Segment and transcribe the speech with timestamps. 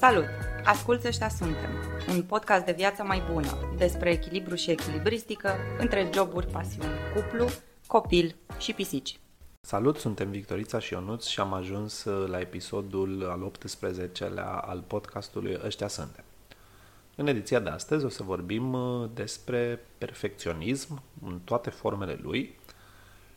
[0.00, 0.24] Salut!
[0.64, 1.70] Asculți Ăștia Suntem,
[2.08, 7.46] un podcast de viață mai bună, despre echilibru și echilibristică între joburi, pasiuni, cuplu,
[7.86, 9.18] copil și pisici.
[9.60, 15.88] Salut, suntem Victorița și Ionuț și am ajuns la episodul al 18-lea al podcastului Ăștia
[15.88, 16.24] Suntem.
[17.16, 22.58] În ediția de astăzi o să vorbim uh, despre perfecționism în toate formele lui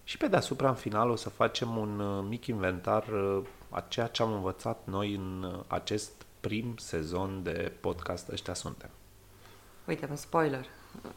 [0.04, 4.08] și pe deasupra în final o să facem un uh, mic inventar uh, a ceea
[4.08, 8.90] ce am învățat noi în acest prim sezon de podcast Ăștia Suntem.
[9.86, 10.66] Uite, un spoiler.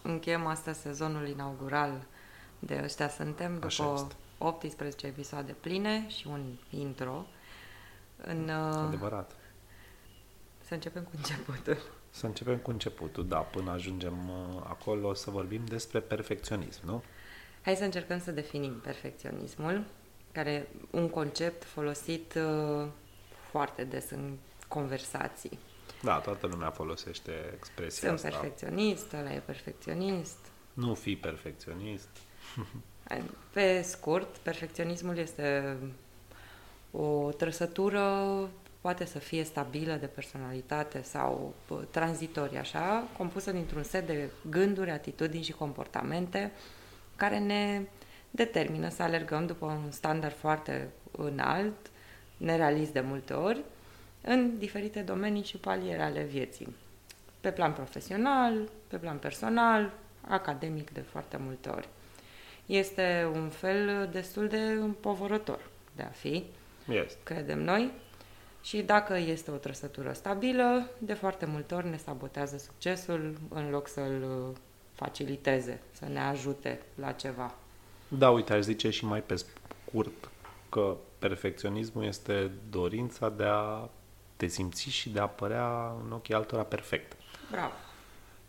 [0.03, 2.07] Încheiem asta sezonul inaugural
[2.59, 4.15] de Ăștia Suntem după Așa este.
[4.39, 7.27] 18 episoade pline și un intro.
[8.17, 9.37] În, uh, Adevărat.
[10.61, 11.77] să începem cu începutul.
[12.11, 17.03] Să începem cu începutul, da, până ajungem uh, acolo să vorbim despre perfecționism, nu?
[17.63, 19.85] Hai să încercăm să definim perfecționismul,
[20.33, 22.87] care e un concept folosit uh,
[23.51, 24.37] foarte des în
[24.69, 25.59] conversații.
[26.03, 28.29] Da, toată lumea folosește expresia Sunt asta.
[28.29, 30.39] perfecționist, ăla e perfecționist.
[30.73, 32.09] Nu fi perfecționist.
[33.53, 35.77] Pe scurt, perfecționismul este
[36.91, 38.03] o trăsătură,
[38.81, 44.91] poate să fie stabilă de personalitate sau bă, tranzitorie, așa, compusă dintr-un set de gânduri,
[44.91, 46.53] atitudini și comportamente
[47.17, 47.83] care ne
[48.31, 51.91] determină să alergăm după un standard foarte înalt,
[52.37, 53.61] nerealist de multe ori,
[54.29, 56.75] în diferite domenii și paliere ale vieții.
[57.41, 59.93] Pe plan profesional, pe plan personal,
[60.29, 61.89] academic de foarte multe ori.
[62.67, 65.61] Este un fel destul de împovărător
[65.97, 66.45] de a fi,
[66.89, 67.17] Este.
[67.23, 67.91] credem noi,
[68.63, 73.89] și dacă este o trăsătură stabilă, de foarte multe ori ne sabotează succesul în loc
[73.89, 74.57] să-l uh,
[74.95, 77.55] faciliteze, să ne ajute la ceva.
[78.09, 80.31] Da, uite, aș zice și mai pe scurt
[80.69, 83.89] că perfecționismul este dorința de a
[84.37, 87.17] te simți și de a părea în ochii altora perfect.
[87.51, 87.73] Bravo!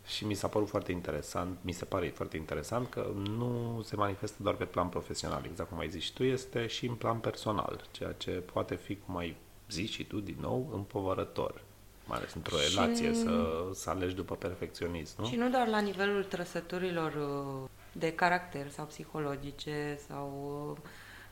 [0.06, 4.36] Și mi s-a părut foarte interesant, mi se pare foarte interesant că nu se manifestă
[4.42, 7.84] doar pe plan profesional, exact cum ai zis și tu, este și în plan personal,
[7.90, 9.36] ceea ce poate fi, cum ai
[9.70, 11.62] zis și tu din nou, împovărător.
[12.06, 15.26] Mai ales într-o Și- relație, să, să alegi după perfecționism, nu?
[15.26, 20.30] Și nu doar la nivelul trăsăturilor uh, de caracter sau psihologice sau
[20.70, 20.88] uh,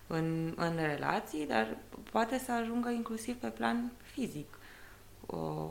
[0.06, 1.76] în, în relații, dar
[2.10, 4.58] poate să ajungă inclusiv pe plan fizic
[5.26, 5.70] o,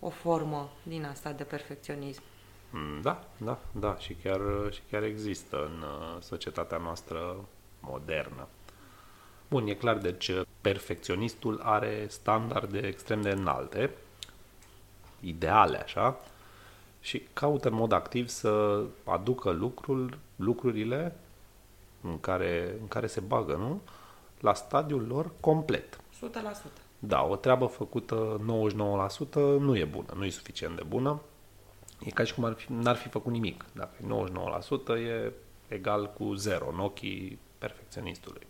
[0.00, 2.22] o formă din asta de perfecționism.
[2.70, 4.40] Mm, Da, da, da, și chiar,
[4.70, 7.36] și chiar există în uh, societatea noastră
[7.80, 8.48] modernă.
[9.48, 13.90] Bun, e clar, deci uh, perfecționistul are standarde extrem de înalte,
[15.20, 16.16] ideale așa,
[17.00, 21.16] și caută în mod activ să aducă lucrul, lucrurile
[22.00, 23.80] în care, în care se bagă, nu?
[24.40, 25.96] La stadiul lor complet.
[25.96, 26.83] 100%.
[27.06, 31.20] Da, o treabă făcută 99% nu e bună, nu e suficient de bună.
[32.04, 33.64] E ca și cum ar fi, n-ar fi făcut nimic.
[33.72, 34.06] Dacă e
[34.96, 35.32] 99% e
[35.68, 38.46] egal cu zero în ochii perfecționistului.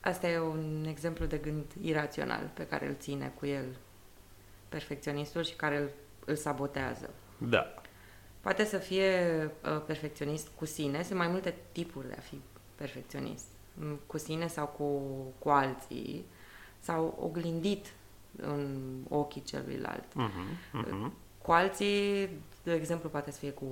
[0.00, 3.64] Asta e un exemplu de gând irațional pe care îl ține cu el
[4.68, 5.88] perfecționistul și care îl,
[6.24, 7.10] îl sabotează.
[7.38, 7.74] Da,
[8.40, 9.14] Poate să fie
[9.64, 12.40] uh, perfecționist cu sine, sunt mai multe tipuri de a fi
[12.74, 13.44] perfecționist.
[13.74, 15.00] Mm, Cu sine sau cu,
[15.38, 16.24] cu alții,
[16.80, 17.86] sau oglindit
[18.36, 20.04] în ochii celuilalt.
[20.04, 21.10] uh-huh, uh-huh.
[21.42, 22.28] Cu alții,
[22.62, 23.66] de exemplu, poate să fie cu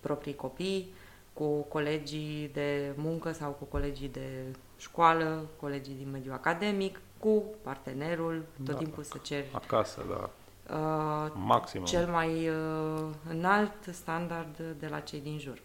[0.00, 0.92] proprii copii,
[1.32, 4.28] cu colegii de muncă sau cu colegii de
[4.78, 8.78] școală, colegii din mediul academic, cu partenerul, tot Da.
[8.78, 10.30] timpul să ceri acasă, da,
[10.76, 11.86] uh, maximum.
[11.86, 15.58] cel mai uh, înalt standard de la cei din jur.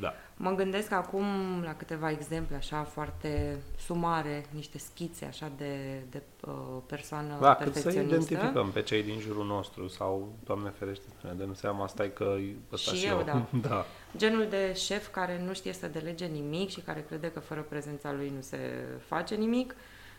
[0.00, 1.24] Da, Mă gândesc acum
[1.64, 6.52] la câteva exemple așa foarte sumare, niște schițe așa de, de uh,
[6.86, 8.14] persoană da cât să perfecționistă.
[8.14, 12.36] identificăm pe cei din jurul nostru sau, Doamne ferește, să ne dăm seama, stai că
[12.72, 13.24] ăsta Și și eu, eu.
[13.24, 13.46] da.
[13.68, 13.86] da.
[14.16, 18.12] Genul de șef care nu știe să delege nimic și care crede că fără prezența
[18.12, 18.58] lui nu se
[19.06, 19.74] face nimic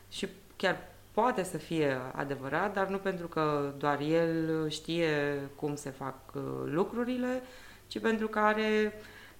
[0.09, 0.77] și chiar
[1.11, 6.41] poate să fie adevărat, dar nu pentru că doar el știe cum se fac uh,
[6.65, 7.41] lucrurile,
[7.87, 8.93] ci pentru că are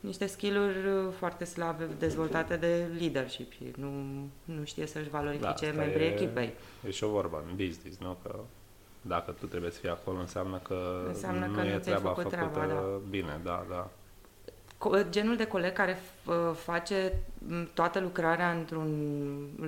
[0.06, 3.90] niște skill-uri uh, foarte slabe dezvoltate de leadership și nu,
[4.44, 6.54] nu știe să-și valorifice asta membrii e- echipei.
[6.88, 8.18] E și o vorbă în business, nu?
[8.24, 8.36] Că
[9.02, 12.08] dacă tu trebuie să fii acolo, înseamnă că Înseamnă nu că nu e ți-ai treaba
[12.10, 13.00] făcut făcută treaba, da.
[13.10, 13.90] bine, da, da.
[14.78, 17.14] Co- Genul de coleg care f- uh, face
[17.48, 18.90] m, toată lucrarea într-un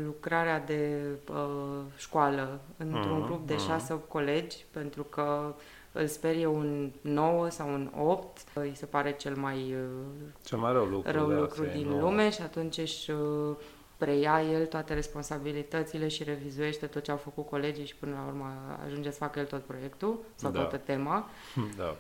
[0.06, 1.00] lucrarea de
[1.32, 3.66] uh, școală, într-un Mhm, grup de mhm.
[3.66, 5.54] șase opt colegi, pentru că
[5.98, 10.72] îl sperie un 9 sau un 8, îi se pare cel mai uh, Cel mai
[10.72, 12.00] rău lucru, rău de lucru asta e, din nu?
[12.00, 13.56] lume și atunci își uh,
[13.98, 18.54] preia el toate responsabilitățile și revizuiește tot ce au făcut colegii și până la urmă
[18.86, 20.60] ajunge să facă el tot proiectul sau Da.
[20.60, 21.30] toată tema.
[21.78, 21.96] Da.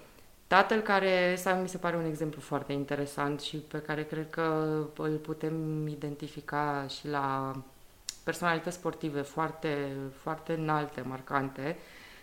[0.48, 4.78] Tatăl care, ăsta mi se pare un exemplu foarte interesant și pe care cred că
[4.98, 7.56] îl putem identifica și la
[8.24, 9.88] personalități sportive foarte,
[10.22, 11.78] foarte înalte, marcante.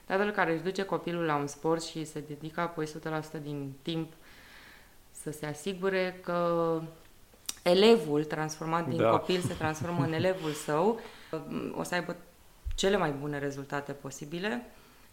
[0.06, 2.86] Tatăl care își duce copilul la un sport și se dedică apoi
[3.38, 4.12] 100% din timp
[5.10, 6.80] să se asigure că
[7.62, 9.10] elevul transformat din Da.
[9.10, 11.00] copil se transformă în elevul său,
[11.72, 12.16] o să aibă
[12.74, 14.66] cele mai bune rezultate posibile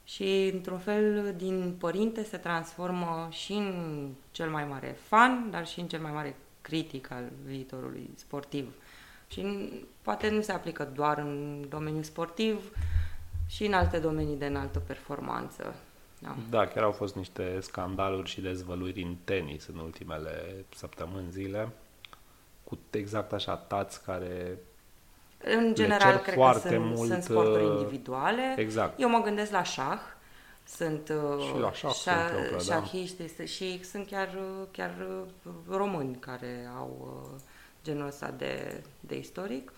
[0.04, 5.80] și, într-un fel, din părinte se transformă și în cel mai mare fan, dar și
[5.80, 8.74] în cel mai mare critic al viitorului sportiv.
[9.28, 12.72] Și n- poate nu se aplică doar în domeniul sportiv,
[13.52, 15.76] și în alte domenii de înaltă performanță.
[16.20, 16.36] Da.
[16.50, 21.70] Da, chiar au fost niște scandaluri și dezvăluiri în tenis în ultimele săptămâni, zile,
[22.64, 24.58] cu exact așa tați care...
[25.44, 28.56] În general, cer cred foarte că sunt, mult, sunt sporturi uh, individuale.
[28.58, 29.00] Exact.
[29.00, 30.00] Eu mă gândesc la șah.
[30.66, 32.74] Sunt uh, Și la șah se șa- întâmplă, da.
[32.74, 34.96] șahiști este- și sunt chiar, uh, chiar
[35.46, 37.40] uh, români care au uh,
[37.84, 39.72] genul ăsta de, de istoric.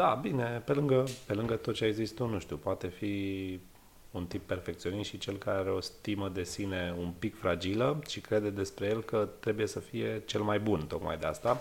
[0.00, 3.60] Da, bine, pe lângă, pe lângă tot ce ai zis tu, nu știu, poate fi
[4.10, 8.20] un tip perfecționist și cel care are o stimă de sine un pic fragilă și
[8.20, 11.60] crede despre el că trebuie să fie cel mai bun, tocmai de asta.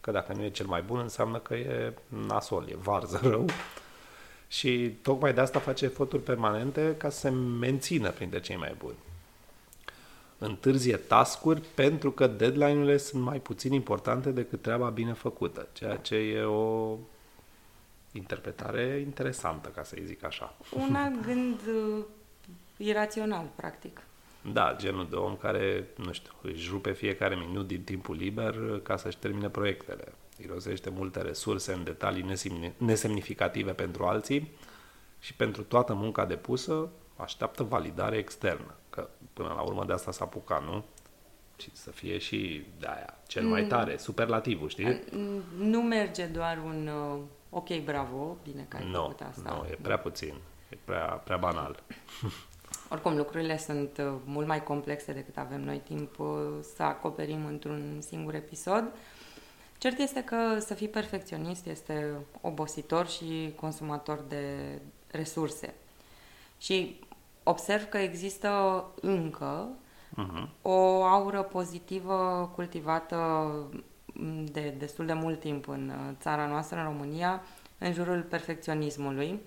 [0.00, 3.46] Că dacă nu e cel mai bun, înseamnă că e nasol, e varză rău.
[4.48, 8.96] Și tocmai de asta face eforturi permanente ca să se mențină printre cei mai buni.
[10.38, 16.14] Întârzie tascuri pentru că deadline-urile sunt mai puțin importante decât treaba bine făcută, ceea ce
[16.14, 16.98] e o
[18.16, 20.54] interpretare interesantă, ca să-i zic așa.
[20.88, 21.60] Un alt gând
[21.98, 22.04] uh,
[22.76, 24.00] irațional, practic.
[24.52, 28.96] Da, genul de om care, nu știu, își rupe fiecare minut din timpul liber ca
[28.96, 30.12] să-și termine proiectele.
[30.42, 34.50] Irosește multe resurse în detalii nesemni- nesemnificative pentru alții
[35.20, 38.74] și pentru toată munca depusă așteaptă validare externă.
[38.90, 40.84] Că până la urmă de asta s-a apucat, nu?
[41.58, 44.98] Și să fie și de aia cel mai tare, superlativul, știi?
[45.08, 47.18] N- Nu merge doar un uh,
[47.58, 49.50] ok, bravo, bine că ai Nu, făcut asta.
[49.62, 50.34] nu, e prea puțin,
[50.68, 51.82] e prea, prea banal.
[52.90, 56.28] Oricum, lucrurile sunt uh, mult mai complexe decât avem noi timp uh,
[56.76, 58.84] să acoperim într-un singur episod.
[59.78, 64.78] Cert este că să fii perfecționist este obositor și consumator de
[65.10, 65.74] resurse.
[66.58, 67.00] Și
[67.42, 69.68] observ că există încă
[70.10, 70.48] Mhm.
[70.62, 73.52] o aură pozitivă cultivată
[74.52, 77.42] de destul de mult timp în uh, țara noastră, în România,
[77.78, 79.40] în jurul perfecționismului,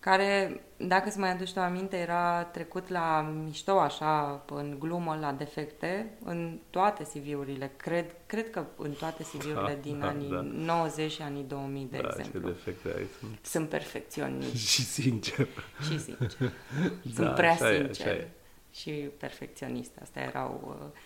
[0.00, 5.32] care, dacă îți mai aduci tu aminte, era trecut la mișto, așa, în glumă, la
[5.32, 10.40] defecte, în toate CV-urile, cred, cred că în toate CV-urile Da, din da, anii da.
[10.40, 12.48] 90 și anii 2000, de da, ce exemplu.
[12.50, 13.38] defecte ai sunt.
[13.42, 15.48] Sunt perfecționiști Și sincer.
[15.82, 16.52] și sincer.
[17.14, 18.28] Sunt Da, prea așa e, sincer așa e.
[18.72, 19.90] și perfecționist.
[20.02, 20.98] Astea erau uh,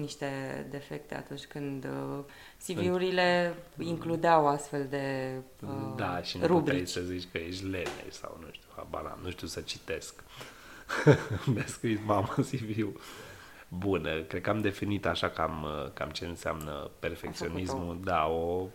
[0.00, 0.26] niște
[0.70, 2.18] defecte atunci când uh,
[2.66, 5.30] CV-urile includeau astfel de
[5.62, 6.88] uh, Da, și nu puteai rubrici.
[6.88, 10.14] să zici că ești lene sau nu știu, habar n-am, nu știu să citesc.
[11.54, 13.00] Mi-a scris mama CV-ul.
[13.68, 17.98] Bun, cred că am definit așa cam, cam ce înseamnă perfecționismul.
[18.04, 18.68] Da, o, O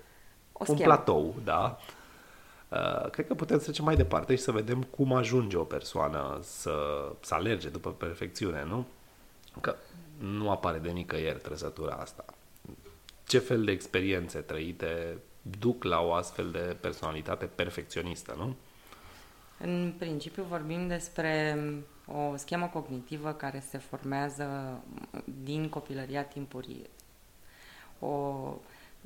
[0.59, 0.81] un schemă.
[0.83, 1.79] platou, da.
[2.69, 6.39] Uh, cred că putem să trecem mai departe și să vedem cum ajunge o persoană
[6.41, 6.73] să,
[7.19, 8.85] să alerge după perfecțiune, nu?
[9.61, 9.75] Că
[10.19, 12.25] nu apare de nicăieri trăsătura asta.
[13.27, 15.17] Ce fel de experiențe trăite
[15.59, 18.55] duc la o astfel de personalitate perfecționistă, nu?
[19.59, 21.59] În principiu vorbim despre
[22.05, 24.79] o schemă cognitivă care se formează
[25.43, 26.89] din copilăria timpurie.
[27.99, 28.43] O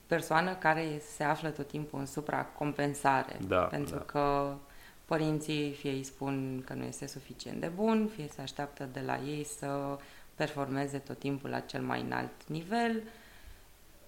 [0.07, 4.01] persoană care se află tot timpul în supracompensare, Da, pentru da.
[4.01, 4.55] că
[5.05, 9.17] părinții fie îi spun că nu este suficient de bun, fie se așteaptă de la
[9.17, 9.97] ei să
[10.35, 13.01] performeze tot timpul la cel mai înalt nivel.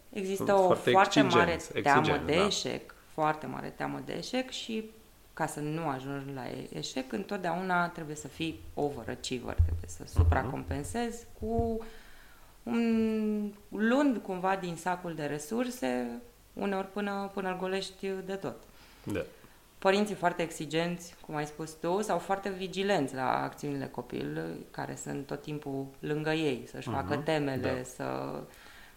[0.10, 2.46] Există Sunt o foarte foarte mare exigenți, teamă exigenți, de da.
[2.46, 4.90] eșec, foarte mare teamă de eșec și
[5.34, 11.26] ca să nu ajungi la e- eșec, întotdeauna trebuie să fii overachiever, trebuie să supracompensezi
[11.40, 11.86] cu
[12.64, 16.08] un, luând cumva din sacul de resurse,
[16.54, 18.56] uneori până, până îl golești de tot.
[19.04, 19.22] Da.
[19.86, 25.26] Părinții foarte exigenți, cum ai spus tu, sau foarte vigilenți la acțiunile copil, care sunt
[25.26, 27.84] tot timpul lângă ei, să-și facă Mhm, temele, da.
[27.84, 28.04] să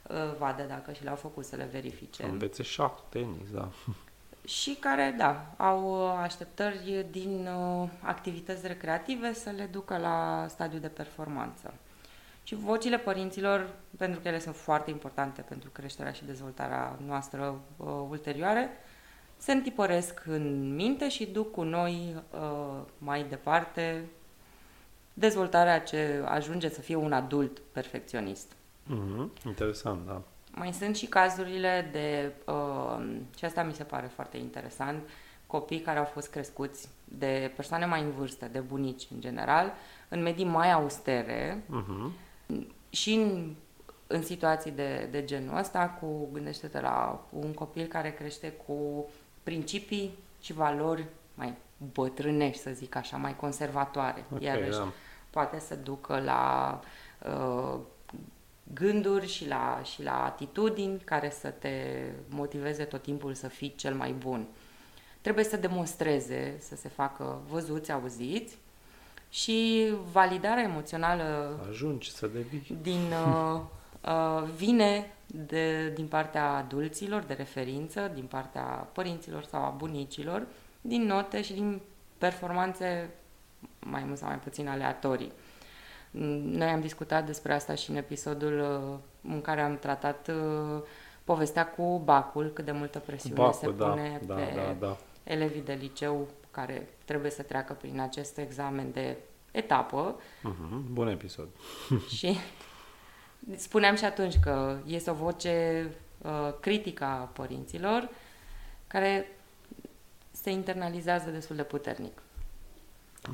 [0.08, 2.24] uh, vadă dacă și le-au făcut, să le verifice.
[2.24, 3.68] Învețe șah, tenis, da.
[4.44, 10.80] și care, da, au uh, așteptări din uh, activități recreative să le ducă la stadiul
[10.80, 11.74] de performanță.
[12.42, 17.86] Și vocile părinților, pentru că ele sunt foarte importante pentru creșterea și dezvoltarea noastră uh,
[18.08, 18.70] ulterioare,
[19.38, 24.04] se întipăresc în minte și duc cu noi uh, mai departe
[25.14, 28.52] dezvoltarea ce ajunge să fie un adult perfecționist.
[28.52, 29.46] Mm-hmm.
[29.46, 30.22] Interesant, da.
[30.52, 35.08] Mai sunt și cazurile de, uh, și asta mi se pare foarte interesant,
[35.46, 39.72] copii care au fost crescuți de persoane mai în vârstă, de bunici în general,
[40.08, 42.12] în medii mai austere Mm-hmm.
[42.90, 43.54] și în,
[44.06, 49.08] în situații de, de genul ăsta, cu, gândește-te la un copil care crește cu
[49.42, 51.54] principii și valori mai
[51.92, 54.24] bătrânești, să zic așa, mai conservatoare.
[54.34, 54.92] Ok, Iarăși, da.
[55.30, 56.80] poate să ducă la
[57.26, 57.78] uh,
[58.74, 63.94] gânduri și la, și la atitudini care să te motiveze tot timpul să fii cel
[63.94, 64.46] mai bun.
[65.20, 68.58] Trebuie să demonstreze, să se facă văzuți, auziți
[69.30, 72.78] și validarea emoțională Ajungi să devii.
[72.82, 73.60] din, uh,
[74.04, 80.46] uh, vine de, din partea adulților de referință, din partea părinților sau a bunicilor,
[80.80, 81.80] din note și din
[82.18, 83.10] performanțe
[83.78, 85.32] mai mult sau mai puțin aleatorii.
[86.42, 90.82] Noi am discutat despre asta și în episodul uh, în care am tratat uh,
[91.24, 94.96] povestea cu bacul, cât de multă presiune Bacul, se da, pune da, pe da, da.
[95.24, 99.16] elevii de liceu care trebuie să treacă prin acest examen de
[99.50, 100.90] etapă Mm-hmm.
[100.92, 101.48] Bun episod.
[102.16, 102.36] și
[103.56, 105.86] spuneam și atunci că este o voce
[106.18, 108.08] uh, critică a părinților
[108.86, 109.26] care
[110.30, 112.22] se internalizează destul de puternic.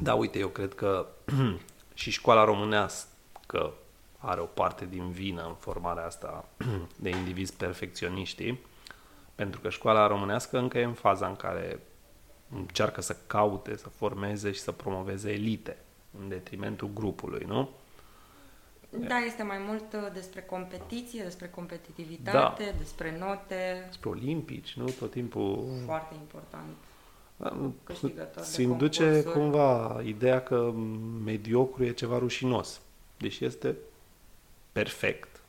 [0.03, 1.07] Da, uite, eu cred că
[1.95, 3.73] și școala românească
[4.19, 6.49] are o parte din vină în formarea asta
[6.97, 8.59] de indivizi perfecționiști,
[9.35, 11.81] pentru că școala românească încă e în faza în care
[12.57, 15.77] încearcă să caute, să formeze și să promoveze elite
[16.21, 17.71] în detrimentul grupului, nu?
[18.99, 22.79] Da, este mai mult uh, despre competiție, despre competitivitate, Da.
[22.79, 24.85] despre note, Spre olimpici, nu?
[24.85, 26.75] Tot timpul foarte important.
[27.37, 29.33] Da, câștigător de Se induce concursuri.
[29.35, 30.73] cumva ideea că
[31.25, 32.81] mediocru e ceva rușinos,
[33.17, 33.77] deși este
[34.73, 35.41] perfect,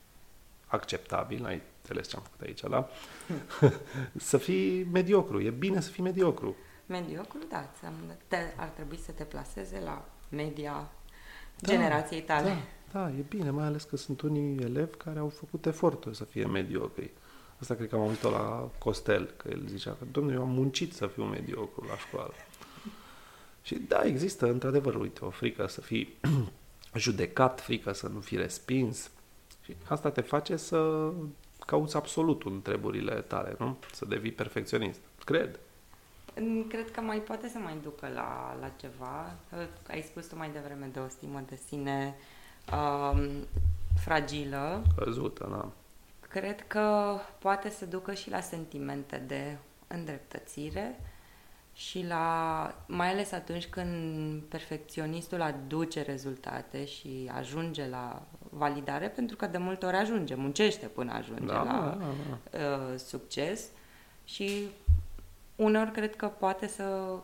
[0.68, 2.90] acceptabil, ai înțeles ce am făcut aici, da?
[4.32, 6.56] să fii mediocru, e bine să fii mediocru.
[6.86, 10.92] Mediocru, da, înseamnă- te, ar trebui să te plaseze la media
[11.60, 12.48] Da, generației tale.
[12.50, 12.58] Da,
[12.96, 16.46] da, e bine, mai ales că sunt unii elevi care au făcut eforturi să fie
[16.46, 17.12] mediocri.
[17.60, 20.94] Asta cred că am auzit-o la Costel, că el zicea că, domnule, eu am muncit
[20.94, 22.34] să fiu mediocru la școală.
[23.62, 26.18] Și da, există, într-adevăr, uite, o frică să fii
[27.06, 29.12] judecat, frică să nu fii respins.
[29.64, 31.12] Și asta te face să
[31.66, 33.78] cauți absolutul în treburile tale, nu?
[33.94, 35.00] Să devii perfecționist.
[35.26, 35.60] Cred.
[36.40, 39.36] Mm, Cred că mai poate să mai ducă la, la ceva.
[39.88, 42.16] Ai spus tu mai devreme de o stimă de sine
[42.74, 43.30] um,
[44.04, 44.84] fragilă.
[44.98, 45.70] Căzută, da.
[46.30, 49.58] Cred că poate să ducă și la sentimente de
[49.88, 51.00] îndreptățire
[51.74, 59.46] și la, mai ales atunci când perfecționistul aduce rezultate și ajunge la validare, pentru că
[59.46, 62.60] de multe ori ajunge, muncește până ajunge Da, la da, da.
[62.60, 63.68] uh, succes
[64.24, 64.68] și
[65.56, 67.16] uneori cred că poate să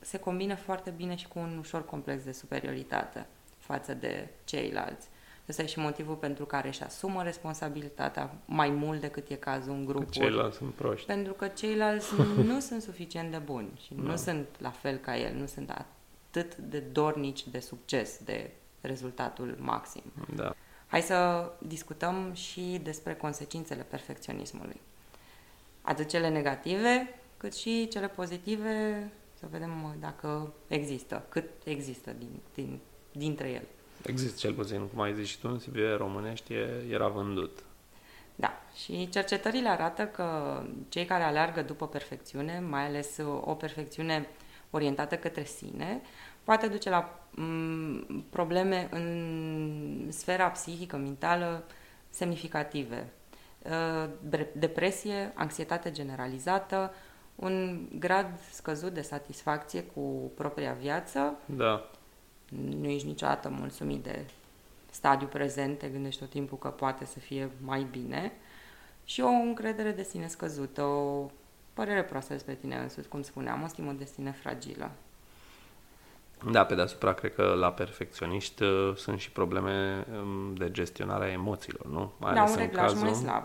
[0.00, 3.26] se combine foarte bine și cu un ușor complex de superioritate
[3.62, 5.06] față de ceilalți.
[5.48, 9.84] Ăsta e și motivul pentru care își asumă responsabilitatea mai mult decât e cazul în
[9.86, 10.10] Că grupuri.
[10.18, 11.06] ceilalți sunt proști.
[11.06, 12.06] Pentru că ceilalți
[12.50, 14.02] nu sunt suficient de buni și Da.
[14.02, 18.50] nu sunt la fel ca el, nu sunt atât de dornici de succes, de
[18.80, 20.02] rezultatul maxim.
[20.34, 20.54] Da.
[20.86, 24.80] Hai să discutăm și despre consecințele perfecționismului.
[25.82, 32.40] Atât cele negative, cât și cele pozitive, să vedem uh, dacă există, cât există din,
[32.54, 32.78] din,
[33.12, 33.66] dintre ele.
[34.06, 37.58] Există cel puțin, cum ai zis și tu, în CV românești e, era vândut.
[38.34, 44.28] Da, și cercetările arată că cei care aleargă după perfecțiune, mai ales uh, o perfecțiune
[44.70, 46.00] orientată către sine,
[46.44, 51.64] poate duce la m, probleme în sfera psihică, mentală,
[52.10, 53.08] semnificative.
[53.62, 56.94] Uh, bre- Depresie, anxietate generalizată,
[57.34, 61.90] un grad scăzut de satisfacție cu propria viață, Da.
[62.80, 64.24] Nu ești niciodată mulțumit de
[64.90, 68.32] stadiul prezent, te gândești tot timpul că poate să fie mai bine
[69.04, 71.30] și o încredere de sine scăzută, o
[71.74, 74.90] părere proastă despre tine însuți, cum spuneam, o stimă de sine fragilă.
[76.50, 81.32] Da, pe deasupra, cred că la perfecționiști uh, sunt și probleme um, de gestionare a
[81.32, 82.12] emoțiilor, nu?
[82.16, 83.44] Mai Da, un în reglaj mai slab.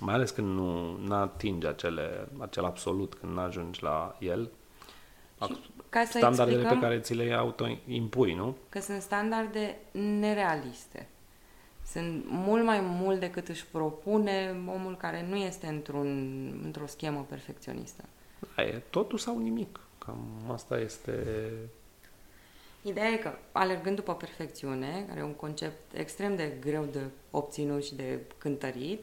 [0.00, 4.50] Mai ales când nu atingi acele, acel absolut, când nu ajungi la el.
[5.44, 5.56] Și
[5.88, 8.56] ca să Standardele explicăm pe care ți le auto-impui, nu?
[8.68, 11.08] că sunt standarde nerealiste.
[11.86, 16.08] sunt mult mai mult decât își propune omul care nu este într-un,
[16.64, 18.04] într-o schemă perfecționistă.
[18.56, 19.80] Da, e totul sau nimic.
[19.98, 20.18] Cam
[20.52, 21.48] asta este...
[22.82, 27.00] Ideea e că, alergând după perfecțiune, care e un concept extrem de greu de
[27.30, 29.00] obținut și de cântărit,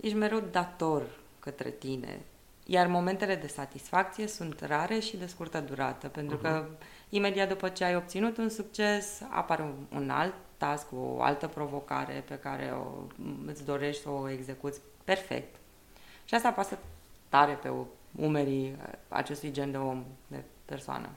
[0.00, 2.20] ești mereu dator către tine.
[2.72, 6.40] Iar momentele de satisfacție sunt rare și de scurtă durată, pentru uh-huh.
[6.40, 6.64] că
[7.08, 12.24] imediat după ce ai obținut un succes, apare un, un alt task, o altă provocare
[12.28, 12.86] pe care o,
[13.46, 15.54] îți dorești să o execuți perfect.
[16.24, 16.78] Și asta pasă
[17.28, 17.72] tare pe
[18.16, 18.76] umerii
[19.08, 21.08] acestui gen de om, de persoană.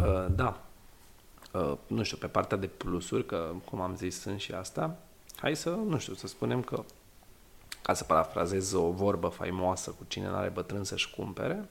[0.00, 0.60] Uh, da.
[1.52, 4.96] Uh, nu știu, pe partea de plusuri, că cum am zis sunt și asta,
[5.36, 6.84] hai să, nu știu, să spunem că
[7.88, 11.68] ca să parafrazez o vorbă faimoasă cu cine n-are bătrân să-și cumpere,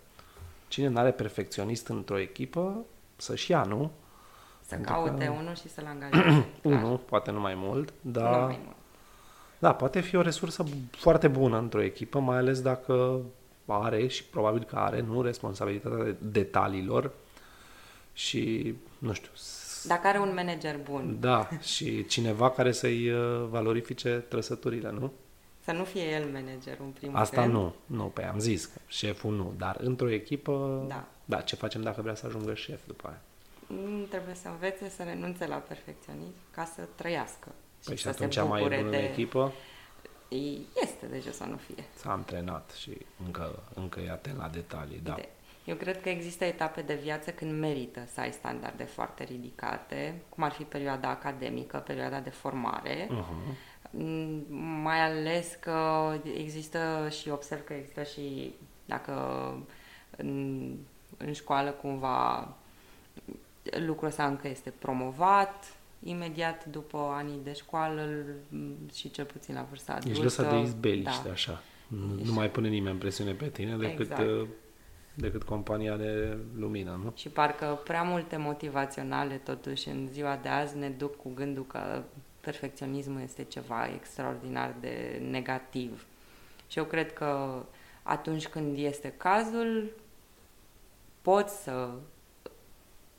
[0.67, 3.91] cine n-are perfecționist într-o echipă, să-și ia, nu?
[4.61, 5.31] Să Pentru caute că...
[5.31, 6.45] unul și să-l angajeze.
[6.77, 8.39] unul, poate nu mai mult, dar...
[8.39, 8.75] Nu mai mult.
[9.59, 13.19] Da, poate fi o resursă foarte bună într-o echipă, mai ales dacă
[13.65, 17.11] are și probabil că are, nu, responsabilitatea de detaliilor
[18.13, 19.31] și, nu știu...
[19.83, 21.17] Dacă are un manager bun.
[21.19, 25.11] Da, și cineva care să-i uh, valorifice trăsăturile, nu?
[25.67, 27.53] Să nu fie el manager în primul Asta rând.
[27.53, 31.07] nu, nu, pe am zis că șeful nu, dar într-o echipă, da.
[31.25, 33.21] da, ce facem dacă vrea să ajungă șef după aia?
[33.67, 37.51] Mm, trebuie să învețe să renunțe la perfecționism ca să trăiască.
[37.85, 38.97] Păi și, și atunci mai e bun de...
[38.97, 39.53] în echipă?
[40.81, 41.83] Este de ce să nu fie.
[41.95, 45.15] S-a antrenat și încă, încă e atent la detalii, da.
[45.65, 50.43] Eu cred că există etape de viață când merită să ai standarde foarte ridicate, cum
[50.43, 53.75] ar fi perioada academică, perioada de formare, uh-huh
[54.81, 58.53] mai ales că există și observ că există și
[58.85, 59.13] dacă
[60.17, 60.71] în,
[61.17, 62.47] în școală cumva
[63.85, 68.25] lucrul ăsta încă este promovat, imediat după anii de școală
[68.93, 70.09] și cel puțin la vârsta adultă.
[70.09, 71.31] Ești lăsat de izbeliște da.
[71.31, 71.61] așa.
[71.87, 74.21] Nu, nu mai pune nimeni presiune pe tine decât, exact.
[74.21, 74.47] Uh,
[75.13, 77.13] decât compania de lumină, nu?
[77.15, 82.03] Și parcă prea multe motivaționale totuși în ziua de azi ne duc cu gândul că
[82.49, 86.05] perfecționismul este ceva extraordinar de negativ.
[86.67, 87.63] Și eu cred că
[88.03, 89.91] atunci când este cazul,
[91.21, 91.89] poți să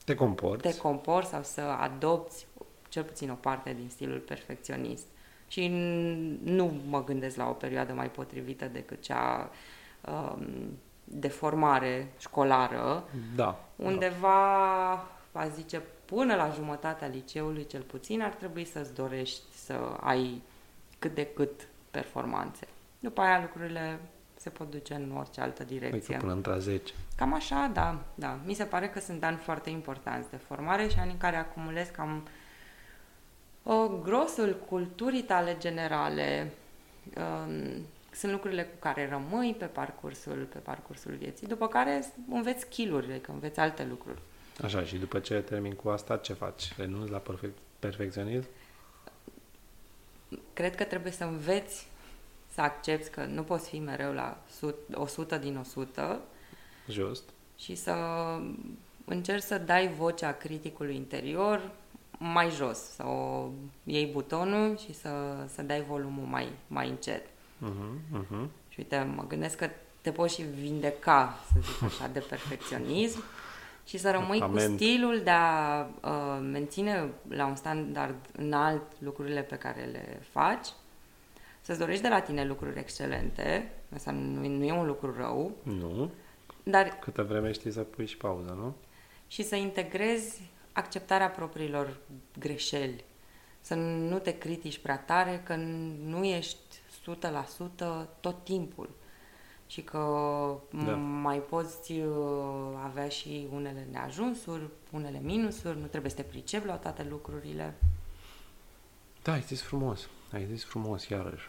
[0.05, 2.47] te comporți, te comporți sau să adopți
[2.89, 5.07] cel puțin o parte din stilul perfecționist.
[5.49, 5.69] Și
[6.45, 9.51] nu mă gândesc la o perioadă mai potrivită decât cea
[10.07, 10.47] um,
[11.05, 13.05] de formare școlară.
[13.35, 13.65] Da.
[13.77, 15.41] Undeva, da.
[15.41, 15.83] aș zice,
[16.15, 20.43] până la jumătatea liceului cel puțin ar trebui să-ți dorești să ai
[20.99, 22.67] cât de cât performanțe.
[22.99, 23.99] După aia lucrurile
[24.37, 26.17] se pot duce în orice altă direcție.
[26.17, 26.93] Păi până între 10.
[27.17, 28.39] Cam așa, da, da.
[28.45, 31.89] Mi se pare că sunt ani foarte importanți de formare și ani în care acumulez
[31.89, 32.29] cam
[33.63, 36.53] o, grosul culturii tale generale.
[37.17, 43.11] Um, sunt lucrurile cu care rămâi pe parcursul, pe parcursul vieții, după care înveți skill-uri,
[43.11, 44.21] adică înveți alte lucruri.
[44.63, 46.75] Așa, și după ce termin cu asta, ce faci?
[46.77, 48.47] Renunți la perfect, perfecționism?
[50.53, 51.87] Cred că trebuie să înveți
[52.55, 54.43] să accepti că nu poți fi mereu la
[54.93, 56.21] 100 din 100.
[56.89, 57.23] Just.
[57.59, 57.95] Și să
[59.05, 61.71] încerci să dai vocea criticului interior
[62.19, 63.49] mai jos, să o
[63.85, 65.11] iei butonul și să,
[65.55, 67.27] să dai volumul mai, mai încet.
[67.27, 68.47] Uh-huh, uh-huh.
[68.69, 73.23] Și uite, mă gândesc că te poți și vindeca, să zic așa, de perfecționism
[73.89, 74.69] și să rămâi Amen.
[74.69, 80.67] cu stilul de a uh, menține la un standard înalt lucrurile pe care le faci,
[81.61, 85.53] să-ți dorești de la tine lucruri excelente, asta nu, nu e un lucru rău.
[85.63, 86.11] Nu.
[86.63, 88.75] Dar, Câtă vreme știi să pui și pauză, nu?
[89.27, 91.97] Și să integrezi acceptarea propriilor
[92.39, 93.05] greșeli.
[93.61, 95.55] Să nu te critici prea tare că
[96.05, 96.59] nu ești
[97.15, 98.89] 100% tot timpul
[99.69, 99.99] și că
[100.87, 100.95] da.
[100.95, 102.07] mai poți uh,
[102.85, 107.75] avea și unele neajunsuri, unele minusuri, nu trebuie să te pricepi la toate lucrurile.
[109.23, 111.47] Da, ai zis frumos, ai zis frumos iarăși.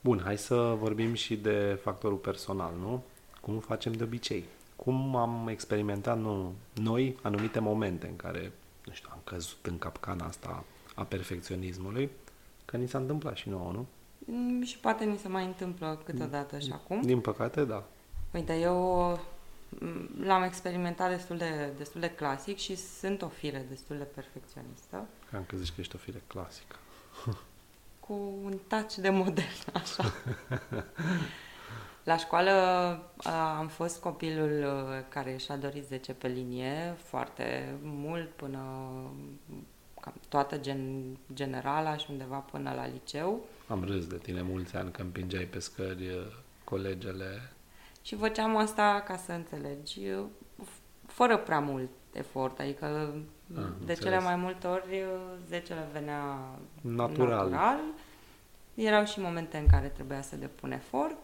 [0.00, 3.02] Bun, hai să vorbim și de factorul personal, nu?
[3.40, 4.44] Cum facem de obicei?
[4.76, 8.52] Cum am experimentat nu, noi anumite momente în care,
[8.84, 12.10] nu știu, am căzut în capcana asta a perfecționismului,
[12.64, 13.86] că ni s-a întâmplat și nouă, nu?
[14.28, 17.00] Mm, și poate mi se mai întâmplă câteodată și acum.
[17.02, 17.84] Din păcate, da.
[18.30, 19.08] Uite, eu
[19.68, 25.06] mm, l-am experimentat destul de, destul de clasic și sunt o fire destul de perfecționistă.
[25.30, 26.76] Cam că zici că ești o fire clasică.
[28.06, 28.12] Cu
[28.44, 29.48] un touch de modern,
[29.82, 30.12] așa.
[32.04, 32.52] La școală
[33.58, 34.66] am fost copilul
[35.08, 38.58] care și-a dorit 10 pe linie foarte mult până
[40.06, 43.40] cam toată gen, generala și undeva până la liceu.
[43.68, 46.26] Am râs de tine mulți ani când împingeai pe scări uh,
[46.64, 47.52] colegele.
[48.02, 50.24] Și făceam asta, ca să înțelegi, uh,
[51.06, 53.98] fără prea mult efort, adică Ah, de înțeles.
[54.00, 56.48] cele mai multe ori uh, zecele venea
[56.80, 57.48] Natural.
[57.50, 57.80] natural.
[58.74, 61.16] Erau și momente în care trebuia să depun efort,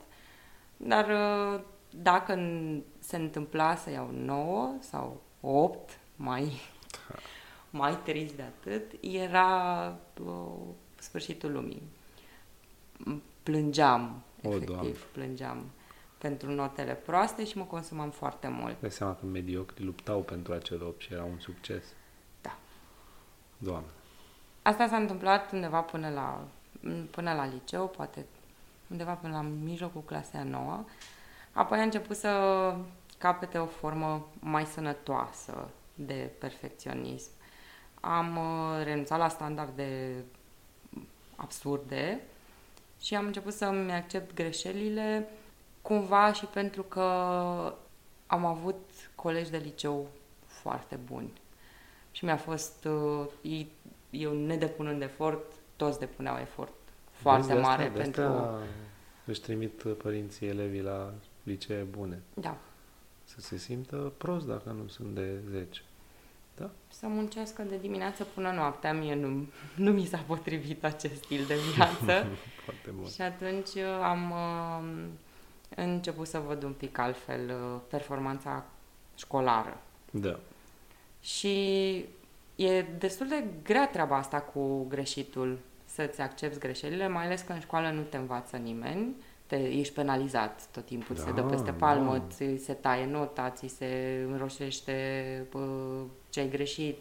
[0.76, 6.60] dar uh, dacă n- se întâmpla să iau 9 sau 8, mai,
[7.72, 9.86] mai trist de atât, era
[10.24, 10.52] uh,
[10.98, 11.82] sfârșitul lumii.
[13.42, 14.92] Plângeam, O, efectiv, Doamne.
[15.12, 15.64] plângeam
[16.18, 18.80] pentru notele proaste și mă consumam foarte mult.
[18.80, 21.84] Dai seama că mediocrii luptau pentru acel 8 și era un succes.
[22.40, 22.58] Da.
[23.58, 23.88] Doamne.
[24.62, 26.44] Asta s-a întâmplat undeva până la,
[27.10, 28.26] până la liceu, poate
[28.86, 30.84] undeva până la mijlocul clasei a noua.
[31.52, 32.30] Apoi a început să
[33.18, 37.30] capete o formă mai sănătoasă de perfecționism.
[38.04, 40.14] Am uh, renunțat la standarde
[41.36, 42.20] absurde
[43.00, 45.28] și am început să-mi accept greșelile
[45.82, 47.02] cumva și pentru că
[48.26, 50.08] am avut colegi de liceu
[50.46, 51.32] foarte buni.
[52.10, 53.72] Și mi-a fost, uh, ei-
[54.10, 56.72] eu nedepunând efort, toți depuneau efort
[57.10, 58.22] foarte Vezi, de mare asta, de pentru...
[58.22, 58.58] asta
[59.24, 61.12] își trimit părinții elevii la
[61.42, 62.22] licee bune.
[62.34, 62.56] Da,
[63.24, 65.82] Să se simtă prost dacă nu sunt de 10.
[66.56, 66.70] Da?
[67.02, 68.92] să muncească de dimineață până noaptea.
[68.92, 72.26] Mie nu, nu mi s-a potrivit acest stil de viață.
[72.64, 73.08] Foarte bun.
[73.08, 75.04] și atunci uh, am uh,
[75.76, 78.64] început să văd un pic altfel uh, performanța
[79.16, 79.80] școlară.
[80.10, 80.38] Da.
[81.20, 81.94] Și
[82.56, 87.60] e destul de grea treaba asta cu greșitul, să-ți accepti greșelile, mai ales că în
[87.60, 89.14] școală nu te învață nimeni,
[89.46, 92.24] te, ești penalizat tot timpul, ți se dă Da, peste palmă, da.
[92.30, 95.60] ți se taie nota, ți se înroșește bă,
[96.32, 96.96] ce ai greșit,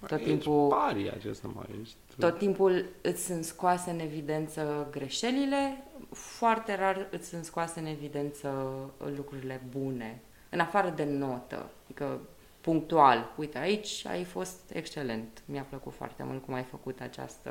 [0.00, 0.68] tot Ești timpul...
[0.68, 1.94] paria, ce să mai ești.
[2.18, 8.76] Tot timpul îți sunt scoase în evidență greșelile, foarte rar îți sunt scoase în evidență
[9.16, 12.20] lucrurile bune, în afară de notă, adică
[12.60, 13.32] punctual.
[13.36, 15.42] Uite, aici ai fost excelent.
[15.44, 17.50] Mi-a plăcut foarte mult cum ai făcut această,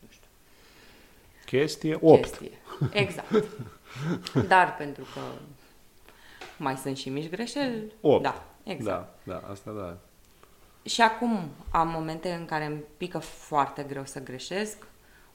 [0.00, 0.28] nu știu,
[1.44, 2.20] Chestie 8.
[2.20, 2.50] chestie.
[2.92, 3.44] Exact.
[4.48, 5.20] Dar pentru că
[6.58, 8.22] mai sunt și mici greșeli, Opt.
[8.22, 9.18] da, exact.
[9.24, 9.96] Da, da, asta da.
[10.84, 14.86] Și acum am momente în care îmi pică foarte greu să greșesc.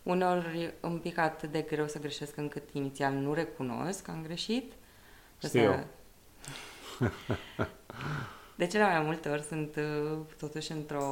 [0.04, 4.74] Uneori îmi pică atât de greu să greșesc încât inițial nu recunosc că am greșit.
[5.38, 5.84] Știu eu.
[8.60, 11.04] De cele mai multe ori sunt uh, totuși într-o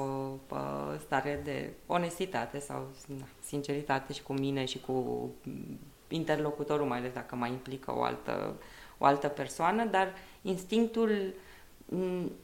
[0.49, 4.91] uh, stare de onestitate sau na, sinceritate și cu mine și cu
[5.43, 8.55] mm, interlocutorul, mai ales dacă mai implică o altă,
[8.97, 11.33] o altă persoană, dar instinctul mm,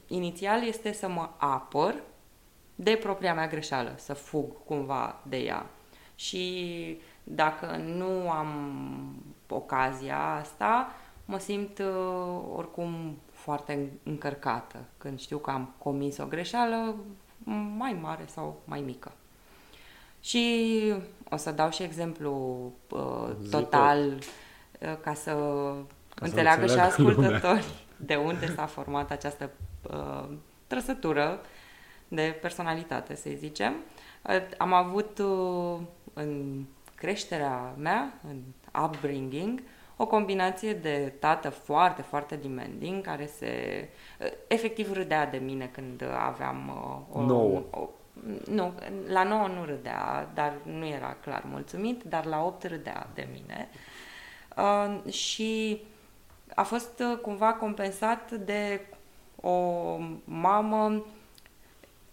[0.06, 1.94] inițial este să mă apăr
[2.74, 5.66] de propria mea greșeală, să fug cumva de ea.
[6.14, 8.48] Și dacă nu am
[9.48, 10.92] ocazia asta,
[11.24, 16.94] mă simt uh, oricum foarte încărcată când știu că am comis o greșeală
[17.76, 19.12] mai mare sau mai mică.
[20.20, 20.72] Și
[21.30, 27.02] o să dau și exemplu uh, Zi total uh, ca să să înțeleagă și înțeleagă
[27.02, 27.28] lumea.
[27.28, 29.50] ascultătorii de unde s-a format această
[29.90, 30.28] uh,
[30.66, 31.40] trăsătură
[32.08, 33.74] de personalitate, să zicem.
[34.22, 35.80] Uh, Am avut uh,
[36.12, 38.40] în creșterea mea, în
[38.84, 39.62] upbringing,
[39.96, 43.48] o combinație de tată foarte, foarte demanding, care se
[44.20, 47.62] uh, efectiv râdea de mine când aveam uh, o, Nouă.
[47.70, 47.88] o,
[48.50, 48.72] nu,
[49.08, 53.68] la 9 nu râdea, dar nu era clar mulțumit, dar la 8 râdea de mine.
[54.56, 55.82] Uh, și
[56.54, 58.80] a fost uh, cumva compensat de
[59.40, 61.04] o mamă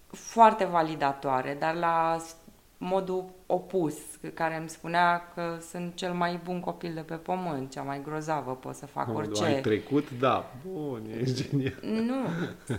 [0.08, 2.36] foarte validatoare, dar la s-
[2.78, 3.96] modul opus,
[4.34, 8.56] care îmi spunea că sunt cel mai bun copil de pe pământ, cea mai grozavă,
[8.56, 9.44] pot să fac orice.
[9.44, 10.12] Ai trecut?
[10.20, 10.52] Da.
[10.72, 11.78] Bun, ești genial.
[11.82, 12.26] Nu.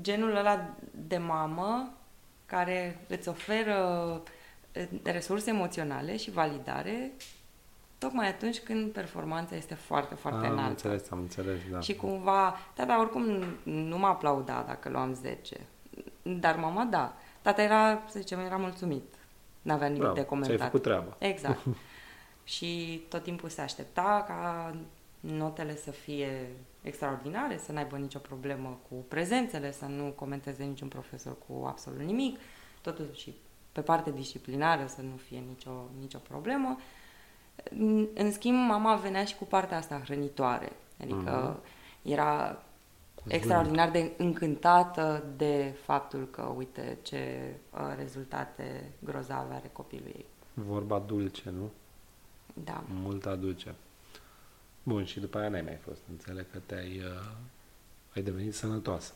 [0.00, 1.92] Genul ăla de mamă
[2.46, 3.76] care îți oferă
[4.72, 7.12] eh, resurse emoționale și validare
[8.00, 10.70] tocmai atunci când performanța este foarte, foarte am înaltă.
[10.70, 11.80] înțeles, am înțeles, da.
[11.80, 13.24] Și cumva, tata oricum
[13.62, 15.66] nu m-a aplaudat dacă luam 10,
[16.22, 17.16] dar mama da.
[17.42, 19.14] Tata era, să zicem, era mulțumit.
[19.62, 20.56] N-avea nimic Bravo, de comentat.
[20.56, 21.16] ți-ai făcut treaba.
[21.18, 21.60] Exact.
[22.54, 24.74] și tot timpul se aștepta ca
[25.20, 26.48] notele să fie
[26.82, 32.38] extraordinare, să n-aibă nicio problemă cu prezențele, să nu comenteze niciun profesor cu absolut nimic,
[32.80, 33.32] totuși
[33.72, 36.68] pe parte disciplinară să nu fie nicio, nicio problemă.
[36.68, 36.78] În-
[38.14, 40.72] În schimb, mama venea și cu partea asta hrănitoare.
[41.02, 42.12] Adică Mhm.
[42.12, 42.62] era
[43.26, 50.24] extraordinar de încântată de faptul că, uite, ce uh, rezultate grozave are copilul ei.
[50.54, 51.70] Vorba dulce, nu?
[52.64, 52.82] Da.
[53.02, 53.74] Mult aduce.
[54.82, 56.00] Bun, și după aia n-ai mai fost.
[56.10, 57.30] Înțeleg că te-ai uh,
[58.14, 59.12] ai devenit sănătoasă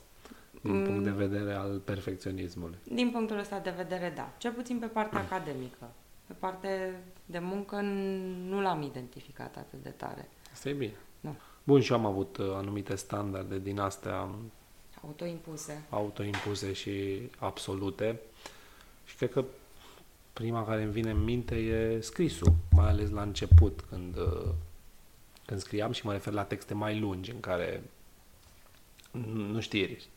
[0.63, 0.85] din mm.
[0.85, 2.79] punct de vedere al perfecționismului.
[2.85, 4.33] Din punctul ăsta de vedere, da.
[4.39, 5.27] Cel puțin pe partea mm.
[5.31, 5.91] academică.
[6.27, 7.81] Pe partea de muncă
[8.49, 10.29] nu l-am identificat atât de tare.
[10.53, 10.95] Asta e bine.
[11.21, 11.37] Nu.
[11.65, 14.29] Bun, și eu am avut uh, anumite standarde din astea
[15.03, 15.85] autoimpuse.
[15.91, 18.21] Autoimpuse și absolute.
[19.05, 19.45] Și cred că
[20.33, 24.51] prima care îmi vine în minte e scrisul, mai ales la început, când, uh,
[25.47, 27.83] când scriam și mă refer la texte mai lungi, în care
[29.35, 30.09] nu știri.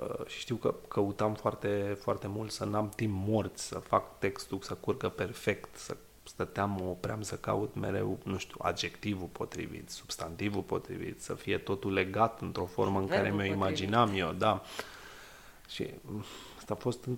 [0.00, 4.58] Uh, și știu că căutam foarte, foarte mult să n-am timp mort, să fac textul
[4.60, 10.62] să curgă perfect, să stăteam, mă opream să caut mereu, nu știu, adjectivul potrivit, substantivul
[10.62, 14.62] potrivit, să fie totul legat într-o formă în care mi-o imaginam eu, da.
[15.68, 15.90] Și
[16.58, 17.08] asta a fost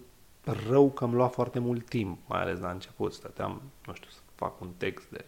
[0.68, 3.12] rău că îmi lua foarte mult timp, mai ales la început.
[3.12, 5.24] Stăteam, nu știu, să fac un text de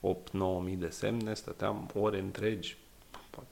[0.00, 2.76] 8-9 mii de semne, stăteam ore întregi,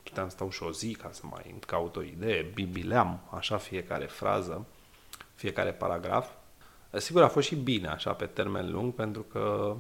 [0.03, 4.65] puteam stau și o zi ca să mai caut o idee, bibileam așa fiecare frază,
[5.35, 6.29] fiecare paragraf
[6.99, 9.77] Sigur, a fost și bine așa pe termen lung, pentru că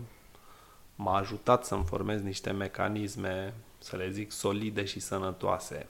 [0.94, 5.86] m-a ajutat să-mi formez niște mecanisme, să le zic, solide și sănătoase.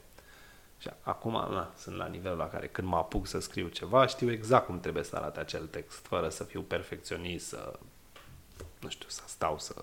[0.78, 4.30] Și acum na, sunt la nivelul la care când mă apuc să scriu ceva, știu
[4.30, 7.78] exact cum trebuie să arate acel text, fără să fiu perfecționist, să,
[8.80, 9.82] nu știu, să stau să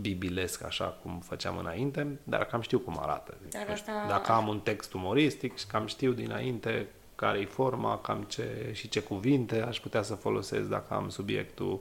[0.00, 3.36] bibilesc așa cum făceam înainte, dar cam știu cum arată.
[3.50, 3.92] Dar asta...
[4.08, 9.60] Dacă am un text umoristic, cam știu dinainte care-i forma, cam ce și ce cuvinte
[9.60, 11.80] aș putea să folosesc dacă am subiectul,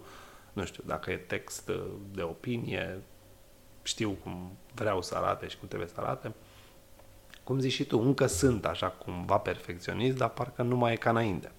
[0.53, 1.71] nu știu, dacă e text
[2.11, 3.01] de opinie,
[3.83, 6.33] știu cum vreau să arate și cum trebuie să arate.
[7.43, 11.09] Cum zici și tu, încă sunt așa cumva perfecționist, dar parcă nu mai e ca
[11.09, 11.51] înainte.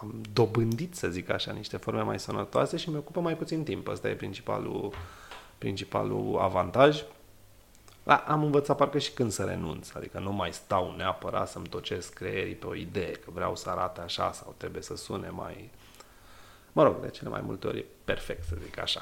[0.00, 3.88] Am dobândit, să zic așa, niște forme mai sănătoase și mi ocupă mai puțin timp.
[3.88, 4.92] Ăsta e principalul,
[5.58, 7.02] principalul avantaj.
[8.02, 12.12] Da, am învățat parcă și când să renunț, adică nu mai stau neapărat să-mi tocesc
[12.12, 15.70] creierii pe o idee, că vreau să arate așa sau trebuie să sune mai...
[16.72, 19.00] Mă rog, de cele mai multe ori e perfect, să zic așa.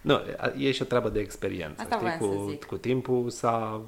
[0.00, 0.20] Nu,
[0.58, 1.82] e și o treabă de experiență.
[1.82, 2.18] Asta știi?
[2.18, 3.82] Cu, cu timpul s-a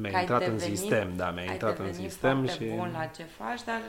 [0.00, 2.64] mi-a intrat devenit, în sistem, da, mi-a intrat în sistem și...
[2.64, 3.80] bun la ce faci, dar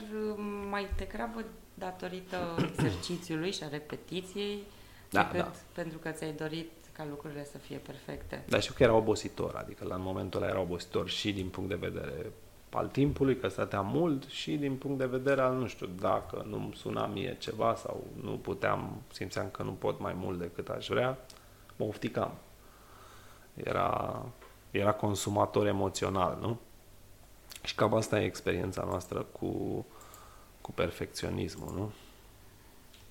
[0.69, 4.63] mai degrabă datorită exercițiului și a repetiției
[5.09, 5.51] da, decât da.
[5.73, 8.43] pentru că ți-ai dorit ca lucrurile să fie perfecte.
[8.47, 11.75] Dar știu că era obositor, adică la momentul ăla era obositor și din punct de
[11.75, 12.31] vedere
[12.69, 16.73] al timpului, că stăteam mult și din punct de vedere al, nu știu, dacă nu-mi
[16.75, 21.17] suna mie ceva sau nu puteam, simțeam că nu pot mai mult decât aș vrea,
[21.75, 22.31] mă ofticam.
[23.53, 24.21] Era,
[24.71, 26.59] era consumator emoțional, nu?
[27.63, 29.85] Și cam asta e experiența noastră cu,
[30.61, 31.91] cu perfecționismul, nu?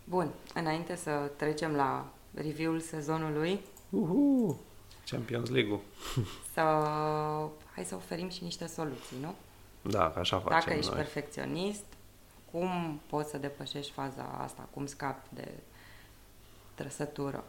[0.04, 4.60] Bun, înainte să trecem la review-ul sezonului, Uhu!
[5.04, 5.80] Champions League-ul.
[6.52, 6.60] Să,
[7.74, 9.34] hai să oferim și niște soluții, nu?
[9.90, 10.96] Da, că așa facem Dacă ești noi.
[11.00, 11.84] perfecționist,
[12.50, 14.68] cum poți să depășești faza asta?
[14.70, 15.48] Cum scapi de
[16.74, 17.44] trăsătură?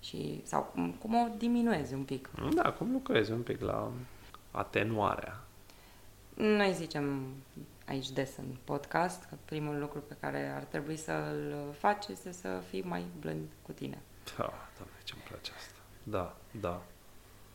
[0.00, 2.30] Și, sau cum, cum o diminuezi un pic?
[2.54, 3.90] Da, cum lucrezi un pic la
[4.50, 5.40] atenuarea.
[6.34, 7.26] Noi zicem
[7.86, 12.62] aici des în podcast că primul lucru pe care ar trebui să-l faci este să
[12.68, 13.98] fii mai blând cu tine.
[14.36, 15.80] Da, doamne, ce-mi place asta.
[16.02, 16.82] Da, da.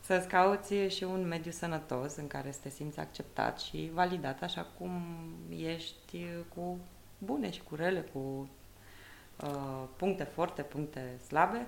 [0.00, 4.66] Să-ți cauți și un mediu sănătos în care să te simți acceptat și validat așa
[4.78, 5.02] cum
[5.48, 6.78] ești cu
[7.18, 8.48] bune și cu rele, cu
[9.42, 11.66] uh, puncte forte, puncte slabe.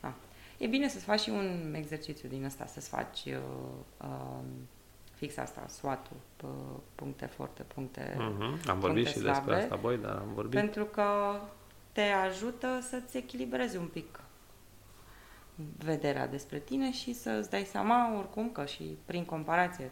[0.00, 0.14] Da.
[0.58, 3.38] E bine să-ți faci și un exercițiu din ăsta, să-ți faci uh,
[4.00, 4.44] uh,
[5.14, 6.50] fix asta, SWOT-ul,
[6.94, 8.68] puncte forte, puncte uh-huh.
[8.68, 10.60] Am vorbit și slabe, despre asta, băi, dar am vorbit.
[10.60, 11.04] Pentru că
[11.92, 14.20] te ajută să-ți echilibrezi un pic
[15.84, 19.90] vederea despre tine și să îți dai seama oricum că și prin comparație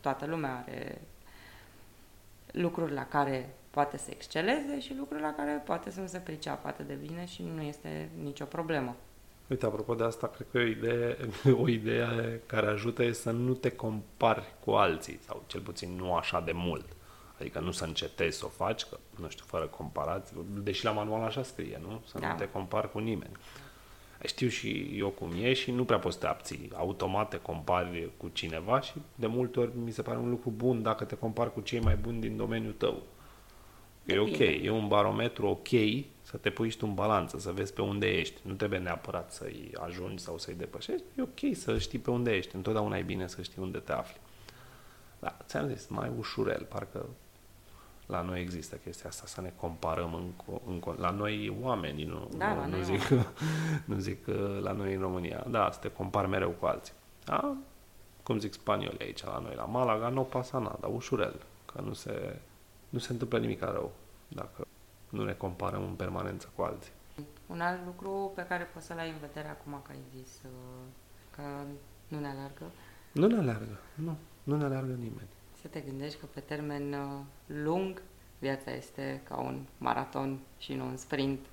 [0.00, 1.00] toată lumea are
[2.52, 6.68] lucruri la care poate să exceleze și lucruri la care poate să nu se priceapă
[6.68, 8.96] atât de bine și nu este nicio problemă.
[9.46, 11.16] Uite, apropo de asta, cred că o idee,
[11.62, 16.14] o idee care ajută e să nu te compari cu alții, sau cel puțin nu
[16.14, 16.86] așa de mult.
[17.38, 21.22] Adică nu să încetezi să o faci, că, nu știu, fără comparație, deși la manual
[21.22, 22.02] așa scrie, nu?
[22.06, 22.28] Să da.
[22.28, 23.32] nu te compari cu nimeni
[24.26, 26.70] știu și eu cum e și nu prea poți să te abții.
[26.74, 30.82] Automat te compari cu cineva și de multe ori mi se pare un lucru bun
[30.82, 33.02] dacă te compari cu cei mai buni din domeniul tău.
[34.04, 35.68] E ok, e un barometru ok
[36.22, 38.40] să te pui și tu în balanță, să vezi pe unde ești.
[38.42, 42.56] Nu trebuie neapărat să-i ajungi sau să-i depășești, e ok să știi pe unde ești.
[42.56, 44.20] Întotdeauna e bine să știi unde te afli.
[45.18, 47.06] Da, ți-am zis, mai ușurel, parcă
[48.10, 50.30] la noi există chestia asta, să ne comparăm în,
[50.66, 53.08] în, la noi oamenii, nu, Da, nu, la nu, noi zic,
[53.90, 55.46] nu zic uh, la noi în România.
[55.48, 56.92] Da, să te compari mereu cu alții.
[57.24, 57.56] Da?
[58.22, 61.40] Cum zic spaniolii aici la noi, la Malaga, nu pasa nada, ușurel,
[61.72, 62.40] că nu se,
[62.88, 63.92] nu se întâmplă nimic rău
[64.28, 64.66] dacă
[65.08, 66.92] nu ne comparăm în permanență cu alții.
[67.46, 70.50] Un alt lucru pe care poți să-l ai în vedere acum că ai zis uh,
[71.30, 71.42] că
[72.08, 72.64] nu ne alargă,
[73.12, 75.28] Nu ne aleargă, nu, nu ne aleargă nimeni.
[75.60, 78.02] Să te gândești că pe termen uh, lung
[78.38, 81.46] viața este ca un maraton și nu un sprint.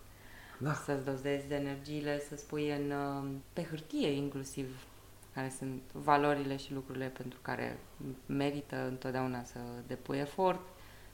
[0.60, 4.86] Da, Să-ți dozezi energiile, să spui în, uh, pe hârtie inclusiv
[5.34, 7.78] care sunt valorile și lucrurile pentru care
[8.26, 10.60] merită întotdeauna să depui efort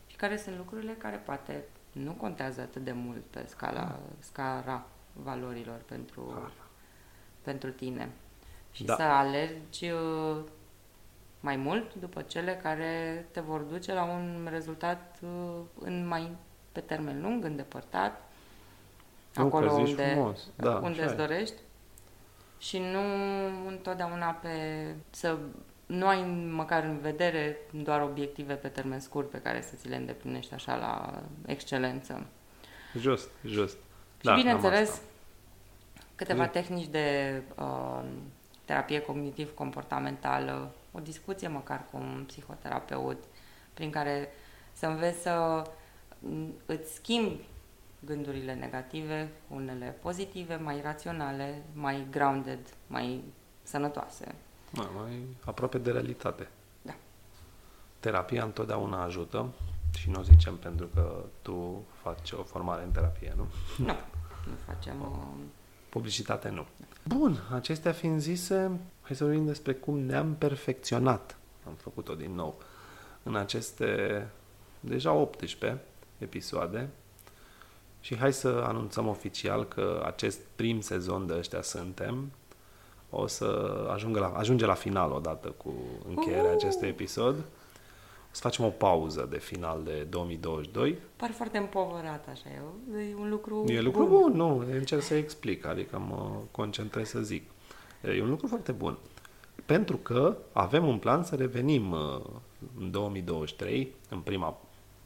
[0.08, 5.82] și care sunt lucrurile care poate nu contează atât de mult pe scala, scara valorilor
[5.86, 6.52] pentru, Ah.
[7.42, 8.10] pentru tine.
[8.72, 8.96] Și Da.
[8.96, 10.38] să alergi uh,
[11.44, 16.36] mai mult după cele care te vor duce la un rezultat uh, în mai
[16.72, 18.22] pe termen lung, îndepărtat,
[19.36, 20.48] Nu, că acolo zici unde, frumos.
[20.56, 21.18] Da, unde așa îți e.
[21.18, 21.56] dorești
[22.58, 23.02] și nu
[23.68, 24.50] întotdeauna pe
[25.10, 25.38] să
[25.86, 29.96] nu ai măcar în vedere doar obiective pe termen scurt pe care să ți le
[29.96, 32.26] îndeplinești așa la excelență.
[32.98, 33.76] just, just.
[34.18, 35.06] Și Da, bineînțeles, cam asta.
[36.16, 36.50] câteva Zi.
[36.50, 38.04] tehnici de uh,
[38.66, 43.24] terapie cognitiv-comportamentală, o discuție măcar cu un psihoterapeut,
[43.74, 44.30] prin care
[44.72, 45.64] să înveți să
[46.20, 47.48] mm, îți schimbi
[48.06, 53.24] gândurile negative cu unele pozitive, mai raționale, mai grounded, mai
[53.64, 54.36] sănătoase.
[54.70, 56.48] Da, mai aproape de realitate.
[56.82, 56.96] Da.
[58.00, 59.54] Terapia întotdeauna ajută
[59.98, 63.48] și nu o zicem pentru că tu faci o formare în terapie, nu?
[63.78, 63.94] Nu,
[64.46, 65.02] nu facem...
[65.02, 65.44] Uh,
[65.90, 66.66] Publicitate nu.
[67.04, 71.38] Bun, acestea fiind zise, hai să vorbim despre cum ne-am perfecționat.
[71.68, 72.58] Am făcut-o din nou
[73.24, 74.28] în aceste
[74.80, 75.82] deja 18
[76.18, 76.90] episoade
[78.00, 82.32] și hai să anunțăm oficial că acest prim sezon de ăștia suntem
[83.10, 85.74] o să ajungă la, ajunge la final odată cu
[86.08, 86.54] încheierea Uhu!
[86.56, 87.36] acestui episod.
[87.36, 92.60] O să facem o pauză de final de 2022 par foarte împovărat așa, e
[92.96, 97.20] o- e un lucru E lucru bun, nu, încerc să explic, adică mă concentrez să
[97.22, 97.50] zic.
[98.12, 98.98] E un lucru foarte bun.
[99.66, 102.22] Pentru că avem un plan să revenim uh,
[102.80, 104.58] în 2023, în prima,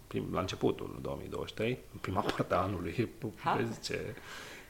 [0.07, 3.09] prim, la începutul 2023, în prima parte a anului.
[3.35, 3.55] Ha?
[3.61, 4.15] Vezi ce,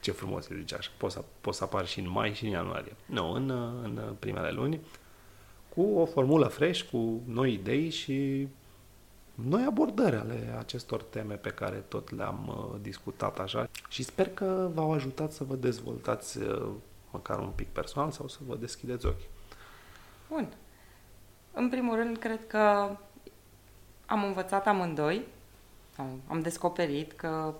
[0.00, 0.90] ce frumos se zice așa.
[0.96, 2.96] Poți să, poți să apar și în mai și în ianuarie.
[3.06, 4.80] Nu, în, uh, în primele luni,
[5.74, 8.48] cu o formulă fresh, cu noi idei și
[9.34, 14.70] noi abordări ale acestor teme pe care tot le-am uh, discutat așa și sper că
[14.74, 16.68] v-au ajutat să vă dezvoltați uh,
[17.10, 19.28] măcar un pic personal sau să vă deschideți ochii.
[20.28, 20.52] Bun.
[21.52, 22.96] În primul rând, cred că
[24.06, 25.26] am învățat amândoi,
[25.96, 27.54] am, am descoperit că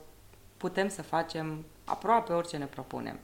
[0.56, 3.18] putem să facem aproape orice ne propunem.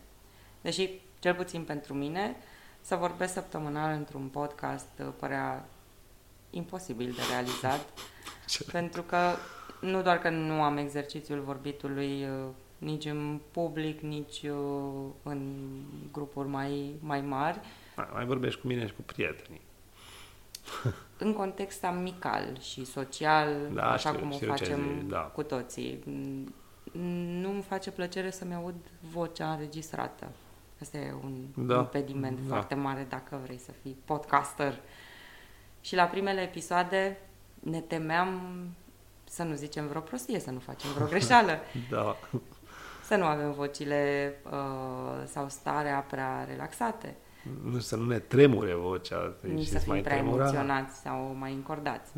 [0.61, 2.37] Deși, cel puțin pentru mine,
[2.81, 5.65] să vorbesc săptămânal într-un podcast uh, părea
[6.51, 7.89] imposibil de realizat,
[8.73, 9.35] pentru că
[9.81, 12.47] nu doar că nu am exercițiul vorbitului uh,
[12.85, 15.57] nici în public, nici uh, în
[16.13, 17.61] grupuri mai, mai mari,
[17.97, 19.61] Mai, mai vorbești cu mine și cu prietenii.
[21.19, 25.19] în context amical și social, Da, așa știu, cum o știu ce facem zici, da.
[25.19, 26.03] cu toții.
[26.05, 26.53] Mm,
[27.41, 30.27] Nu îmi face plăcere să-mi aud vocea înregistrată.
[30.81, 32.49] Asta e un Da, impediment da.
[32.55, 34.81] foarte mare dacă vrei să fii podcaster.
[35.81, 37.19] Și la primele episoade
[37.61, 38.41] ne temeam
[39.25, 41.59] să nu zicem vreo prostie, să nu facem vreo greșeală,
[41.91, 42.17] Da,
[43.07, 47.17] să nu avem vocile uh, sau starea prea relaxate,
[47.65, 50.43] nu să nu ne tremure vocea nici și să să fim mai prea tremura.
[50.43, 52.11] emoționați sau mai încordați.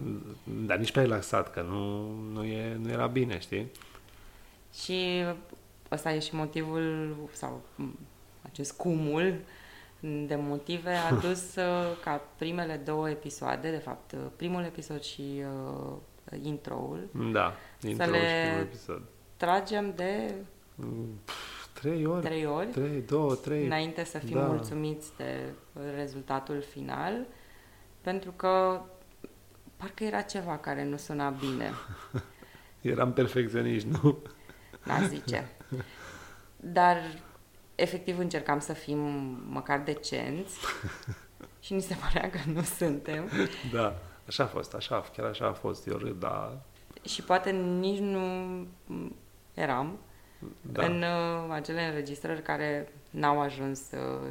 [0.67, 3.71] Dar nici prea relaxat, că nu, nu, e, nu era bine, știi?
[4.75, 5.25] Și
[5.93, 7.99] ăsta e și motivul, sau m,
[8.43, 9.35] acest cumul
[10.27, 15.43] de motive a dus uh, ca primele două episoade, de fapt, uh, primul episod și
[15.93, 15.93] uh,
[16.43, 17.55] intro-ul, Da,
[17.89, 19.03] intro le- și primul episod.
[19.37, 20.56] tragem de Pff,
[21.73, 23.65] Trei ori, trei ori, trei, două, trei.
[23.65, 24.47] înainte să fim da.
[24.47, 25.53] mulțumiți de
[25.97, 27.27] rezultatul final,
[28.01, 28.83] pentru că
[29.77, 31.71] parcă era ceva care nu suna bine,
[32.93, 34.19] Eram perfecționiști, nu?
[34.85, 35.51] n-aș zice.
[36.57, 36.97] Dar
[37.75, 38.99] efectiv încercam să fim
[39.49, 40.59] măcar decenți
[41.65, 43.29] și ni se părea că nu suntem.
[43.73, 45.87] Da, așa a fost, așa, chiar așa a fost.
[45.87, 46.59] Eu râd, dar
[47.05, 48.27] Și poate nici nu
[49.55, 49.99] eram
[50.61, 50.85] da.
[50.85, 54.31] în uh, acele înregistrări care n-au ajuns uh,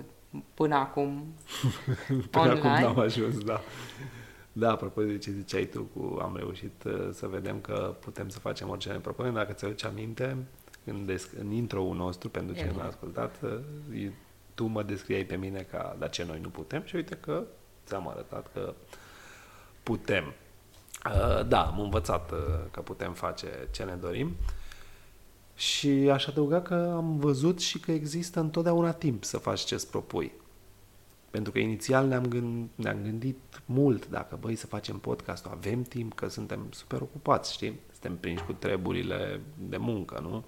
[0.54, 1.34] până acum
[2.32, 2.70] Până online.
[2.70, 3.62] acum n-am ajuns, da.
[4.52, 8.40] Da, apropo de ce ziceai tu, cu, am reușit uh, să vedem că putem să
[8.40, 9.34] facem orice ne propunem.
[9.34, 10.38] Dacă ți aduci aminte,
[10.84, 12.86] în, desc- în intro-ul nostru, pentru cine Evident.
[12.86, 14.10] n-a ascultat, uh,
[14.54, 17.44] tu mă descriai pe mine ca dar ce noi nu putem și uite că
[17.86, 18.74] ți-am arătat că
[19.84, 20.34] putem.
[21.06, 22.38] Uh, Da, am învățat uh,
[22.72, 24.36] că putem face ce ne dorim
[25.56, 30.32] și aș adăuga că am văzut și că există întotdeauna timp să faci ce-ți propui.
[31.30, 36.14] Pentru că inițial ne-am, gând, ne-am gândit mult dacă, băi, să facem podcastul, avem timp,
[36.14, 37.80] că suntem super ocupați, știi?
[37.92, 40.44] Suntem prinși cu treburile de muncă, nu?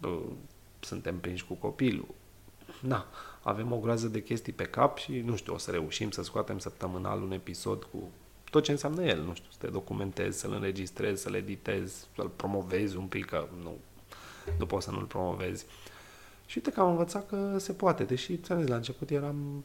[0.00, 0.18] Bă,
[0.80, 2.08] Suntem prinși cu copilul.
[2.80, 3.06] Na,
[3.42, 6.58] avem o groază de chestii pe cap și, nu știu, o să reușim să scoatem
[6.58, 8.10] săptămânal un episod cu
[8.50, 12.96] tot ce înseamnă el, nu știu, să te documentezi, să-l înregistrezi, să-l editezi, să-l promovezi
[12.96, 13.76] un pic, că nu,
[14.58, 15.66] nu poți să nu-l promovezi.
[16.46, 19.64] Și uite că am învățat că se poate, deși, ți-am zis, la început eram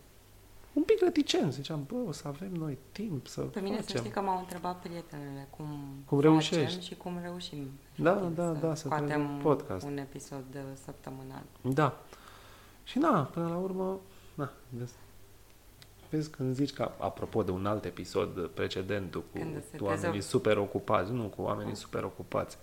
[0.74, 1.54] un pic reticent.
[1.54, 4.00] Ziceam, bă, o să avem noi timp să Pe mine să facem.
[4.00, 5.66] știi că m-au întrebat prietenele cum,
[6.06, 6.86] Cum facem reușești.
[6.86, 7.68] și cum reușim.
[7.96, 9.86] Da, efectiv, da, da, să scoatem tragem podcast.
[9.86, 11.44] un episod de săptămânal.
[11.62, 11.98] Da.
[12.84, 14.00] Și na, până la urmă,
[14.34, 14.94] na, vezi,
[16.10, 19.84] vezi când zici că, apropo de un alt episod precedent, tu cu, Când se cu
[19.84, 20.28] oamenii dezolvă.
[20.28, 22.58] super ocupați, nu, cu oamenii super ocupați.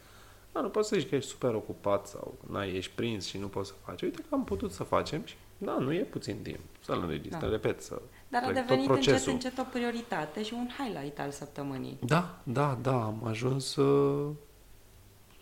[0.53, 3.47] Da, nu poți să zici că ești super ocupat sau n-ai, ești prins și nu
[3.47, 4.03] poți să faci.
[4.03, 7.49] Uite că am putut să facem și, da, nu e puțin timp să-l înregistrăm, Da.
[7.49, 9.33] repet, să Dar a trec devenit tot încet, procesul.
[9.33, 11.99] încet o prioritate și un highlight al săptămânii.
[12.01, 13.83] Da, da, da, am ajuns să,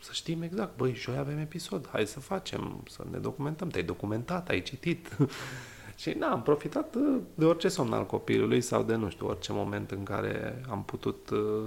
[0.01, 4.49] să știm exact, băi, joi avem episod, hai să facem, să ne documentăm, te-ai documentat,
[4.49, 5.17] ai citit.
[6.01, 9.53] și da, am profitat uh, de orice somn al copilului sau de, nu știu, orice
[9.53, 11.65] moment în care am putut, uh,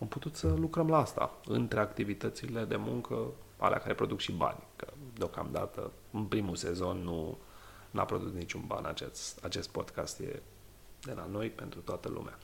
[0.00, 3.26] am putut să lucrăm la asta, între activitățile de muncă,
[3.56, 7.38] alea care produc și bani, că deocamdată, în primul sezon, nu
[7.90, 10.42] n-a produs niciun ban acest, acest podcast, e
[11.02, 12.38] de la noi pentru toată lumea.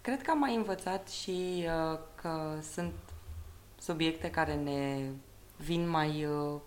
[0.00, 2.92] Cred că am mai învățat și uh, că sunt
[3.78, 5.10] subiecte care ne
[5.56, 6.60] vin mai uh,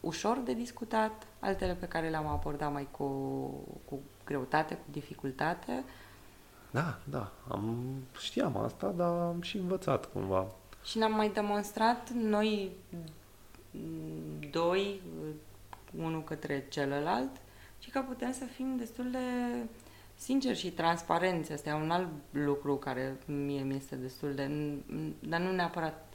[0.00, 3.06] ușor de discutat, altele pe care le-am abordat mai cu,
[3.84, 5.84] cu greutate, cu dificultate
[6.74, 10.46] Da, da, am, știam asta, dar am și învățat cumva.
[10.84, 12.70] și ne-am mai demonstrat noi
[13.70, 15.34] mm, doi, uh,
[16.04, 17.30] unul către celălalt,
[17.78, 19.18] și că putem să fim destul de
[20.14, 21.52] sinceri și transparenți.
[21.52, 24.50] Asta e un alt lucru care mie mi este destul de...
[25.18, 26.12] dar nu neapărat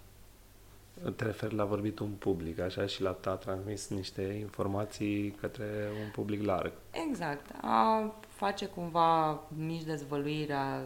[1.15, 6.11] Te referi la vorbit un public, așa, și la a transmis niște informații către un
[6.11, 6.71] public larg.
[7.09, 7.45] Exact.
[7.61, 10.81] A face cumva mici dezvăluiri, a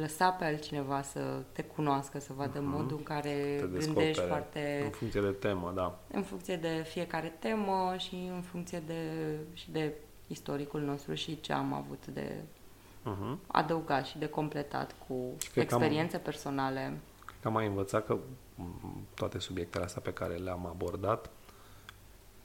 [0.00, 2.68] lăsa pe altcineva să te cunoască, să vadă Mhm.
[2.70, 5.98] modul în care Te gândești descopere foarte în funcție de temă, da.
[6.12, 9.00] în funcție de fiecare temă și în funcție de,
[9.52, 9.92] și de
[10.26, 12.32] istoricul nostru și ce am avut de
[13.08, 13.36] Uh-huh.
[13.46, 16.98] adăugat și de completat cu Și cred că am- experiențe personale.
[17.24, 18.16] Cred că am mai învățat că
[18.54, 21.30] m, toate subiectele astea pe care le-am abordat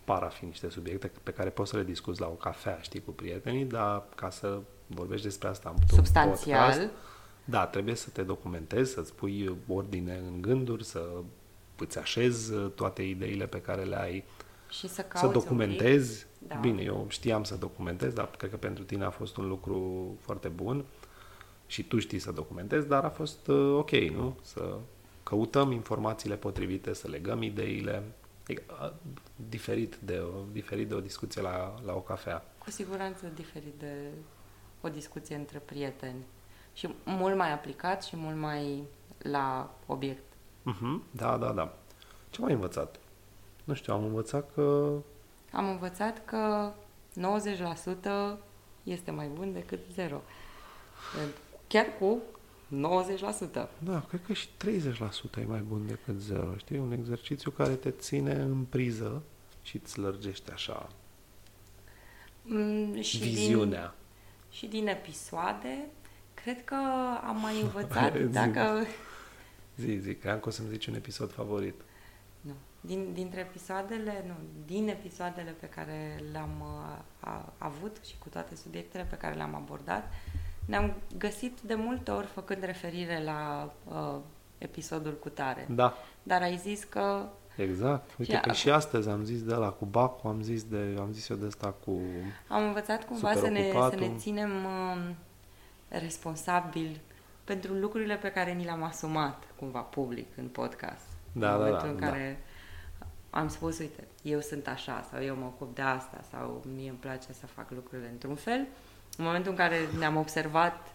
[0.04, 3.04] par a fi niște subiecte pe care poți să le discuți la o cafea, știi,
[3.04, 6.70] cu prietenii, dar ca să vorbești despre asta într-un Substanțial.
[6.70, 6.90] podcast,
[7.46, 11.10] da, trebuie să te documentezi, să-ți pui ordine în gânduri, să
[11.78, 14.24] îți așezi toate ideile pe care le ai,
[14.70, 16.26] Și să să cauți un documentezi.
[16.48, 16.56] Da.
[16.56, 20.48] Bine, eu știam să documentez, dar cred că pentru tine a fost un lucru foarte
[20.48, 20.86] bun
[21.68, 24.38] și tu știi să documentezi, dar a fost uh, ok, nu?
[24.42, 24.78] Să
[25.24, 28.04] căutăm informațiile potrivite, să legăm ideile.
[28.52, 28.92] E, uh,
[29.50, 32.38] diferit, de o, diferit de o discuție la, la o cafea.
[32.38, 33.94] pic, cu siguranță diferit de
[34.82, 36.24] o discuție între prieteni.
[36.74, 38.84] Și mult mai aplicat și mult mai
[39.18, 40.24] la obiect.
[40.62, 41.12] Uh-huh.
[41.12, 41.74] Da, da, da.
[42.30, 43.00] Ce mai ai învățat?
[43.64, 44.92] Nu știu, am învățat că
[45.52, 46.72] Am învățat că
[48.36, 48.38] 90%
[48.84, 50.22] este mai bun decât 0.
[51.68, 52.22] Chiar cu
[52.72, 53.70] 90%.
[53.80, 56.54] Da, cred că și 30% e mai bun decât 0.
[56.58, 59.22] Știi, un exercițiu care te ține în priză
[59.62, 60.90] și îți lărgește așa
[62.44, 63.96] Mm, și Din, viziunea.
[64.52, 65.86] și din episoade,
[66.34, 66.76] cred că
[67.28, 68.24] am mai învățat Zi.
[68.24, 68.86] dacă...
[69.78, 71.82] Zi, zi, cream că o să-mi zici un episod favorit.
[72.42, 72.52] Nu.
[72.82, 74.34] Din, dintre episoadele, nu,
[74.66, 79.56] din episoadele pe care le-am uh, a, avut și cu toate subiectele pe care le-am
[79.56, 80.12] abordat,
[80.66, 84.16] ne-am găsit de multe ori făcând referire la uh,
[84.58, 85.68] episodul cu tare.
[85.70, 85.94] Da,
[86.24, 88.10] Dar ai zis că exact.
[88.18, 90.96] Uite Și că a- și astăzi am zis de la cu Bacu, am zis, de,
[91.00, 92.00] am zis eu de asta cu...
[92.48, 94.00] am învățat cumva Super să ne, să ocupatul.
[94.00, 95.10] ne ținem uh,
[95.88, 97.02] responsabili
[97.44, 101.06] pentru lucrurile pe care ni le-am asumat cumva public în podcast.
[101.32, 102.06] Da, în da, momentul da, în da.
[102.08, 102.44] care
[103.30, 106.98] am spus, uite, eu sunt așa sau eu mă ocup de asta sau mie îmi
[106.98, 108.68] place să fac lucrurile într-un fel.
[109.22, 110.94] În momentul în care ne-am observat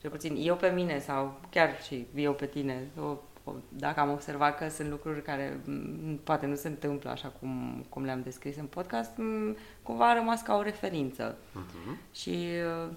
[0.00, 4.10] cel puțin eu pe mine sau chiar și eu pe tine, o, o, dacă am
[4.10, 8.56] observat că sunt lucruri care m, poate nu se întâmplă așa cum, cum le-am descris
[8.56, 11.36] în podcast, m, cumva a rămas ca o referință.
[11.36, 12.14] Uh-huh.
[12.14, 12.48] Și,
[12.84, 12.90] uh,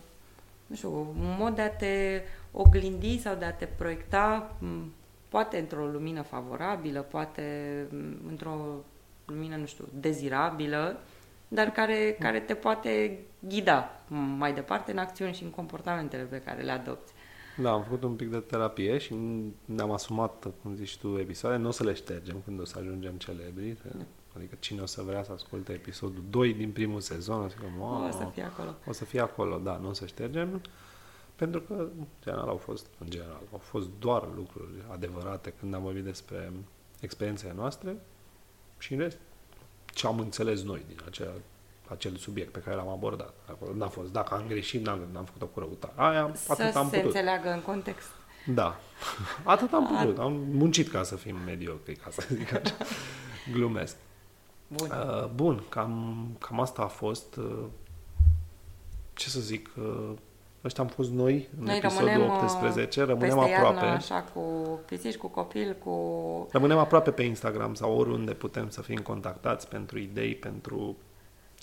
[0.67, 4.93] nu știu, un mod de a te oglindi sau de a te proiecta, m,
[5.29, 7.43] poate într-o lumină favorabilă, poate
[7.91, 8.57] m, într-o
[9.25, 10.99] lumină, nu știu, dezirabilă,
[11.49, 14.01] dar care, care te poate ghida
[14.37, 17.13] mai departe în acțiuni și în comportamentele pe care le adopți.
[17.57, 19.15] Da, am făcut un pic de terapie și
[19.65, 21.57] ne-am asumat, cum zici tu, episoade.
[21.57, 23.77] Nu o să le ștergem când o să ajungem celebri.
[24.35, 27.65] Adică cine o să vrea să asculte episodul 2 din primul sezon, o să, zică,
[28.07, 28.75] O să fie acolo.
[28.87, 30.61] O să fie acolo, da, nu o să ștergem.
[31.35, 35.81] Pentru că, în general, au fost, în general, au fost doar lucruri adevărate când am
[35.81, 36.51] vorbit despre
[36.99, 37.95] experiențele noastre
[38.77, 39.17] și în rest,
[39.93, 41.31] ce am înțeles noi din acea,
[41.87, 43.33] acel subiect pe care l-am abordat.
[43.49, 45.93] Acolo n-a fost, dacă am greșit, n-am, n-am făcut-o cu răutate.
[45.95, 47.03] Aia, atât Să am se putut.
[47.03, 48.07] înțeleagă în context.
[48.47, 48.79] Da.
[49.43, 50.17] Atât am putut.
[50.19, 52.75] Am muncit ca să fim mediocri, ca să zic așa.
[53.53, 53.95] Glumesc.
[54.67, 54.89] Bun.
[54.89, 57.35] Uh, bun, cam, cam asta a fost.
[57.35, 57.65] Uh,
[59.13, 59.69] ce să zic?
[59.77, 60.11] Uh,
[60.63, 63.03] ăștia am fost noi în Noi episodul rămânem, uh, 18.
[63.03, 63.75] Rămânem Peste aproape.
[63.85, 64.41] iarnă, așa, cu
[64.85, 66.47] pisici, cu copil, cu...
[66.51, 70.97] Rămânem aproape pe Instagram sau oriunde putem să fim contactați pentru idei, pentru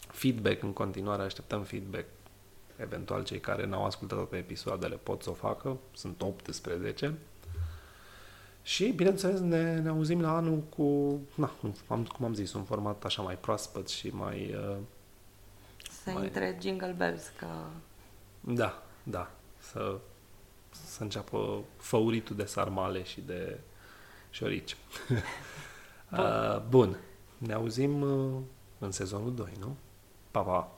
[0.08, 1.22] feedback în continuare.
[1.22, 2.04] Așteptăm feedback.
[2.76, 5.76] Eventual cei care n-au ascultat toate episoadele pot să o facă.
[5.94, 7.14] Sunt 18.
[8.62, 11.50] Și, bineînțeles, ne, ne auzim la anul cu, na,
[11.86, 14.54] am, cum am zis, un format așa mai proaspăt și mai...
[14.70, 14.76] Uh,
[16.02, 17.46] Să Mai- intre Jingle Bells, că
[18.40, 19.98] da, da, să,
[20.70, 23.58] să înceapă făuritul de sarmale și de
[24.30, 24.76] șorici.
[26.10, 26.20] Bun.
[26.20, 26.98] uh, bun,
[27.38, 28.40] ne auzim uh,
[28.78, 29.76] în sezonul 2, nu?
[30.30, 30.52] Pa, pa!
[30.52, 30.75] papa.